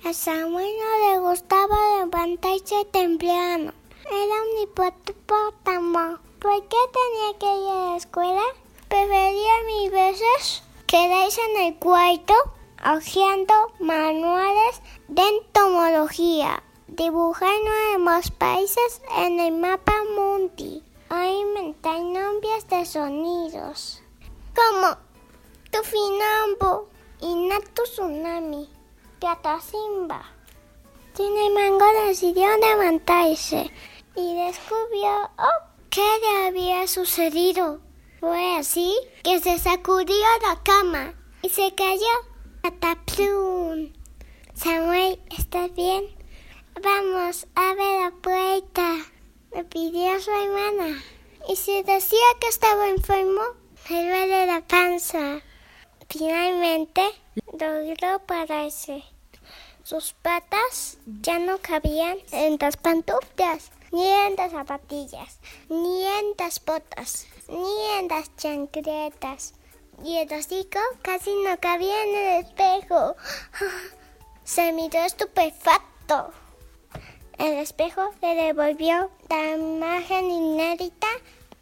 A 0.06 0.14
Samuel 0.14 0.72
no 0.80 1.10
le 1.10 1.28
gustaba 1.28 1.76
levantarse 1.98 2.86
temprano. 2.86 3.74
Era 4.10 4.36
un 4.42 4.62
hipopótamo. 4.62 6.18
¿Por 6.40 6.66
qué 6.66 6.78
tenía 6.96 7.38
que 7.38 7.62
ir 7.62 7.68
a 7.68 7.90
la 7.90 7.96
escuela? 7.98 8.42
Prefería 8.88 9.52
mil 9.66 9.90
veces 9.90 10.62
quedarse 10.86 11.42
en 11.50 11.66
el 11.66 11.78
cuarto 11.78 12.34
hojeando 12.84 13.54
manuales 13.80 14.82
de 15.08 15.22
entomología, 15.22 16.62
dibujar 16.88 17.54
nuevos 17.64 18.30
países 18.30 19.02
en 19.16 19.40
el 19.40 19.52
mapa 19.52 19.94
mundi 20.16 20.82
o 21.10 21.22
inventar 21.22 22.00
nombres 22.00 22.68
de 22.68 22.84
sonidos 22.84 24.02
como 24.54 24.96
Tufinambo 25.70 26.88
y 27.20 27.34
Natu 27.48 27.82
Tsunami. 27.84 28.68
Simba. 29.60 30.24
Sin 31.14 31.54
mango 31.54 31.86
decidió 32.06 32.48
levantarse 32.56 33.70
y 34.16 34.34
descubrió 34.34 35.30
oh, 35.38 35.66
qué 35.90 36.00
le 36.00 36.46
había 36.48 36.88
sucedido. 36.88 37.80
Fue 38.18 38.56
así 38.56 38.92
que 39.22 39.38
se 39.38 39.60
sacudió 39.60 40.16
la 40.42 40.60
cama 40.64 41.14
y 41.42 41.50
se 41.50 41.72
cayó. 41.74 42.31
Ataplum. 42.64 43.92
Samuel, 44.54 45.20
¿estás 45.36 45.74
bien? 45.74 46.04
Vamos, 46.80 47.48
abre 47.56 48.00
la 48.00 48.12
puerta. 48.22 48.98
Le 49.52 49.64
pidió 49.64 50.20
su 50.20 50.30
hermana. 50.30 51.02
Y 51.48 51.56
si 51.56 51.82
decía 51.82 52.20
que 52.40 52.46
estaba 52.46 52.88
enfermo, 52.88 53.42
le 53.90 54.08
duele 54.08 54.46
la 54.46 54.60
panza. 54.60 55.40
Finalmente 56.08 57.02
logró 57.58 58.20
pararse. 58.26 59.02
Sus 59.82 60.12
patas 60.12 60.98
ya 61.20 61.40
no 61.40 61.58
cabían 61.58 62.18
en 62.30 62.58
las 62.60 62.76
pantuflas, 62.76 63.72
ni 63.90 64.06
en 64.06 64.36
las 64.36 64.52
zapatillas, 64.52 65.40
ni 65.68 66.04
en 66.04 66.34
las 66.38 66.64
botas, 66.64 67.26
ni 67.48 67.98
en 67.98 68.06
las 68.06 68.36
chancletas. 68.36 69.54
Y 70.04 70.18
el 70.18 70.32
hocico 70.32 70.78
casi 71.02 71.30
no 71.44 71.58
cabía 71.60 72.02
en 72.04 72.14
el 72.14 72.44
espejo. 72.44 73.16
Se 74.44 74.72
miró 74.72 75.00
estupefacto. 75.00 76.32
El 77.38 77.54
espejo 77.58 78.10
le 78.20 78.34
devolvió 78.34 79.10
la 79.28 79.56
imagen 79.56 80.30
inédita 80.30 81.08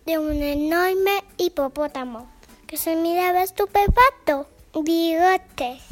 de 0.07 0.19
un 0.19 0.43
enorme 0.43 1.23
hipopótamo 1.37 2.31
que 2.67 2.77
se 2.77 2.97
miraba 2.97 3.43
estupefacto. 3.43 4.47
Bigotes. 4.75 5.83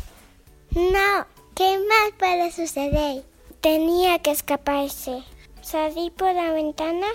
No, 0.71 1.27
¿Qué 1.59 1.77
más 1.77 2.13
puede 2.17 2.53
suceder? 2.53 3.25
Tenía 3.61 4.21
que 4.21 4.31
escaparse. 4.31 5.25
Salí 5.61 6.11
por 6.11 6.33
la 6.33 6.53
ventana 6.53 7.09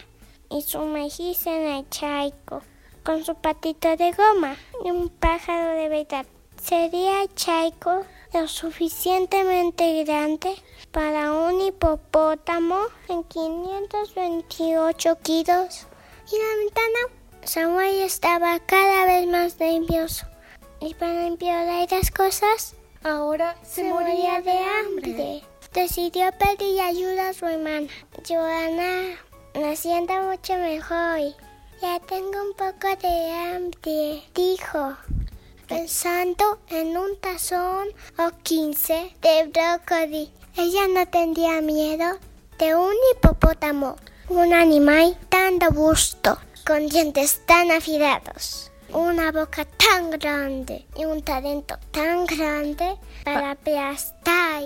y 0.50 0.62
sumergirse 0.64 1.50
en 1.50 1.78
el 1.78 1.90
charco 1.90 2.62
con 3.04 3.24
su 3.24 3.36
patito 3.36 3.95
de 3.95 4.12
goma 4.12 4.56
y 4.84 4.91
un 4.91 5.10
pájaro 5.10 5.76
de 5.76 5.89
verdad. 5.89 6.26
Sería 6.62 7.24
el 7.24 7.34
charco 7.36 8.06
lo 8.34 8.47
suficientemente 8.47 10.04
grande 10.06 10.56
para 10.91 11.34
un 11.34 11.62
hipopótamo 11.62 12.80
en 13.10 13.24
528 13.26 15.18
kilos. 15.22 15.88
Y 16.32 16.38
la 16.38 16.56
ventana, 16.60 16.99
Samuel 17.43 18.01
estaba 18.01 18.60
cada 18.60 19.06
vez 19.06 19.28
más 19.28 19.60
nervioso. 19.60 20.26
Y 20.80 20.93
para 20.93 21.28
empeorar 21.28 21.91
las 21.91 22.12
cosas, 22.12 22.76
ahora 23.04 23.56
se, 23.64 23.84
moría, 23.84 24.41
de, 24.41 24.58
hambre. 24.58 25.43
Decidió 25.74 26.32
pedir 26.38 26.82
ayuda 26.82 27.30
a 27.30 27.34
su 27.34 27.45
hermana. 27.45 27.88
Joana, 28.28 29.18
me 29.56 29.76
siento 29.76 30.14
mucho 30.22 30.56
mejor. 30.56 31.43
Ya 31.84 32.00
tengo 32.00 32.42
un 32.42 32.54
poco 32.54 32.88
de 33.02 33.32
hambre, 33.34 34.24
dijo 34.34 34.96
pensando 35.68 36.60
en 36.70 36.96
un 36.96 37.18
tazón 37.20 37.90
o 38.18 38.32
quince 38.42 39.14
de 39.22 39.52
brócoli. 39.52 40.32
Ella 40.56 40.88
no 40.88 41.06
tendría 41.10 41.60
miedo 41.60 42.20
de 42.58 42.74
un 42.74 42.94
hipopótamo, 43.12 43.98
un 44.30 44.54
animal 44.54 45.18
tan 45.28 45.60
robusto, 45.60 46.38
con 46.66 46.88
dientes 46.88 47.42
tan 47.46 47.70
afilados, 47.70 48.72
una 48.94 49.34
boca 49.34 49.66
tan 49.66 50.10
grande 50.12 50.86
y 50.96 51.04
un 51.04 51.22
talento 51.22 51.78
tan 51.92 52.26
grande 52.26 52.98
para 53.26 53.52
aplastar 53.52 54.64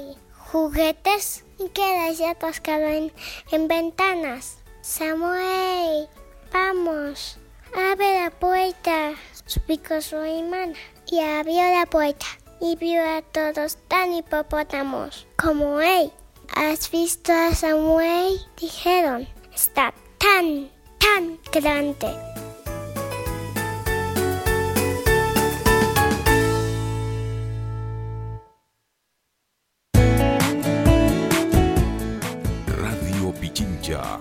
juguetes 0.51 1.43
y 1.57 1.69
quedarse 1.69 2.27
atascado 2.27 2.85
en, 2.85 3.11
en 3.49 3.67
ventanas. 3.67 4.59
Samuel, 4.83 6.07
vamos, 6.57 7.37
abre 7.75 8.23
la 8.23 8.31
puerta 8.31 9.13
suplicó 9.45 10.01
su 10.01 10.15
hermana 10.17 10.73
y 11.07 11.19
abrió 11.19 11.61
la 11.71 11.85
puerta 11.85 12.25
y 12.59 12.75
vio 12.75 13.01
a 13.03 13.21
todos 13.21 13.77
tan 13.87 14.13
hipopótamos 14.13 15.27
como 15.37 15.79
él. 15.79 16.11
¿Has 16.55 16.89
visto 16.89 17.31
a 17.31 17.53
Samuel? 17.53 18.39
Dijeron, 18.59 19.27
está 19.53 19.93
tan, 20.17 20.69
tan 20.97 21.39
grande. 21.51 22.07
Radio 32.67 33.31
Pichincha 33.39 34.19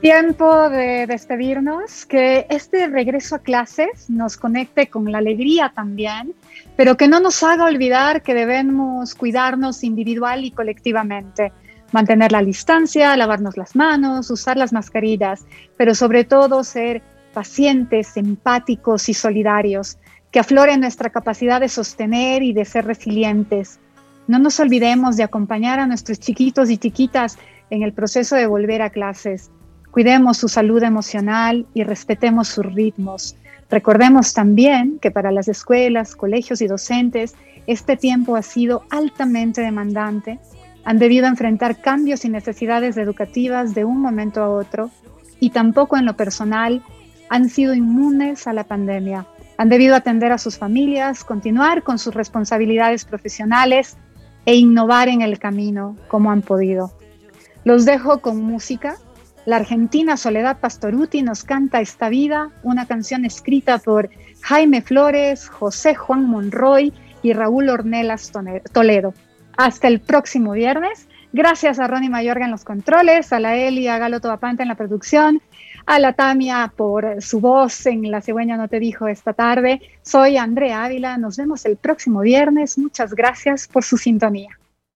Tiempo 0.00 0.70
de 0.70 1.08
despedirnos, 1.08 2.06
que 2.06 2.46
este 2.50 2.86
regreso 2.86 3.34
a 3.34 3.40
clases 3.40 4.08
nos 4.08 4.36
conecte 4.36 4.86
con 4.86 5.10
la 5.10 5.18
alegría 5.18 5.72
también, 5.74 6.34
pero 6.76 6.96
que 6.96 7.08
no 7.08 7.18
nos 7.18 7.42
haga 7.42 7.64
olvidar 7.64 8.22
que 8.22 8.32
debemos 8.32 9.16
cuidarnos 9.16 9.82
individual 9.82 10.44
y 10.44 10.52
colectivamente, 10.52 11.52
mantener 11.90 12.30
la 12.30 12.44
distancia, 12.44 13.16
lavarnos 13.16 13.56
las 13.56 13.74
manos, 13.74 14.30
usar 14.30 14.56
las 14.56 14.72
mascarillas, 14.72 15.44
pero 15.76 15.96
sobre 15.96 16.22
todo 16.22 16.62
ser 16.62 17.02
pacientes, 17.34 18.16
empáticos 18.16 19.08
y 19.08 19.14
solidarios, 19.14 19.98
que 20.30 20.38
aflore 20.38 20.78
nuestra 20.78 21.10
capacidad 21.10 21.60
de 21.60 21.68
sostener 21.68 22.44
y 22.44 22.52
de 22.52 22.64
ser 22.66 22.86
resilientes. 22.86 23.80
No 24.28 24.38
nos 24.38 24.60
olvidemos 24.60 25.16
de 25.16 25.24
acompañar 25.24 25.80
a 25.80 25.88
nuestros 25.88 26.20
chiquitos 26.20 26.70
y 26.70 26.78
chiquitas 26.78 27.36
en 27.70 27.82
el 27.82 27.92
proceso 27.92 28.36
de 28.36 28.46
volver 28.46 28.80
a 28.80 28.90
clases 28.90 29.50
Cuidemos 29.90 30.36
su 30.36 30.48
salud 30.48 30.82
emocional 30.82 31.66
y 31.74 31.82
respetemos 31.82 32.48
sus 32.48 32.66
ritmos. 32.66 33.36
Recordemos 33.70 34.32
también 34.32 34.98
que 35.00 35.10
para 35.10 35.30
las 35.30 35.48
escuelas, 35.48 36.14
colegios 36.14 36.60
y 36.60 36.66
docentes 36.66 37.34
este 37.66 37.96
tiempo 37.96 38.36
ha 38.36 38.42
sido 38.42 38.84
altamente 38.90 39.60
demandante. 39.60 40.38
Han 40.84 40.98
debido 40.98 41.26
enfrentar 41.26 41.80
cambios 41.80 42.24
y 42.24 42.30
necesidades 42.30 42.96
educativas 42.96 43.74
de 43.74 43.84
un 43.84 44.00
momento 44.00 44.42
a 44.42 44.48
otro 44.48 44.90
y 45.40 45.50
tampoco 45.50 45.96
en 45.96 46.06
lo 46.06 46.16
personal 46.16 46.82
han 47.28 47.50
sido 47.50 47.74
inmunes 47.74 48.46
a 48.46 48.52
la 48.52 48.64
pandemia. 48.64 49.26
Han 49.58 49.68
debido 49.68 49.96
atender 49.96 50.32
a 50.32 50.38
sus 50.38 50.56
familias, 50.56 51.24
continuar 51.24 51.82
con 51.82 51.98
sus 51.98 52.14
responsabilidades 52.14 53.04
profesionales 53.04 53.98
e 54.46 54.54
innovar 54.54 55.08
en 55.08 55.20
el 55.20 55.38
camino 55.38 55.96
como 56.08 56.30
han 56.30 56.42
podido. 56.42 56.92
Los 57.64 57.84
dejo 57.84 58.20
con 58.20 58.40
música 58.40 58.96
la 59.48 59.56
argentina 59.56 60.18
Soledad 60.18 60.58
Pastoruti 60.58 61.22
nos 61.22 61.42
canta 61.42 61.80
Esta 61.80 62.10
vida, 62.10 62.50
una 62.64 62.84
canción 62.84 63.24
escrita 63.24 63.78
por 63.78 64.10
Jaime 64.42 64.82
Flores, 64.82 65.48
José 65.48 65.94
Juan 65.94 66.26
Monroy 66.26 66.92
y 67.22 67.32
Raúl 67.32 67.70
Ornelas 67.70 68.30
Toledo. 68.74 69.14
Hasta 69.56 69.88
el 69.88 70.00
próximo 70.00 70.52
viernes. 70.52 71.08
Gracias 71.32 71.78
a 71.78 71.86
Ronnie 71.86 72.10
Mayorga 72.10 72.44
en 72.44 72.50
los 72.50 72.62
controles, 72.62 73.32
a 73.32 73.40
la 73.40 73.56
Eli, 73.56 73.88
a 73.88 73.96
Galo 73.96 74.20
Tobapanta 74.20 74.64
en 74.64 74.68
la 74.68 74.74
producción, 74.74 75.40
a 75.86 75.98
la 75.98 76.12
Tamia 76.12 76.70
por 76.76 77.22
su 77.22 77.40
voz 77.40 77.86
en 77.86 78.10
La 78.10 78.20
Cigüeña 78.20 78.58
No 78.58 78.68
Te 78.68 78.78
Dijo 78.78 79.08
esta 79.08 79.32
tarde. 79.32 79.80
Soy 80.02 80.36
Andrea 80.36 80.84
Ávila, 80.84 81.16
nos 81.16 81.38
vemos 81.38 81.64
el 81.64 81.78
próximo 81.78 82.20
viernes. 82.20 82.76
Muchas 82.76 83.14
gracias 83.14 83.66
por 83.66 83.82
su 83.82 83.96
sintonía. 83.96 84.57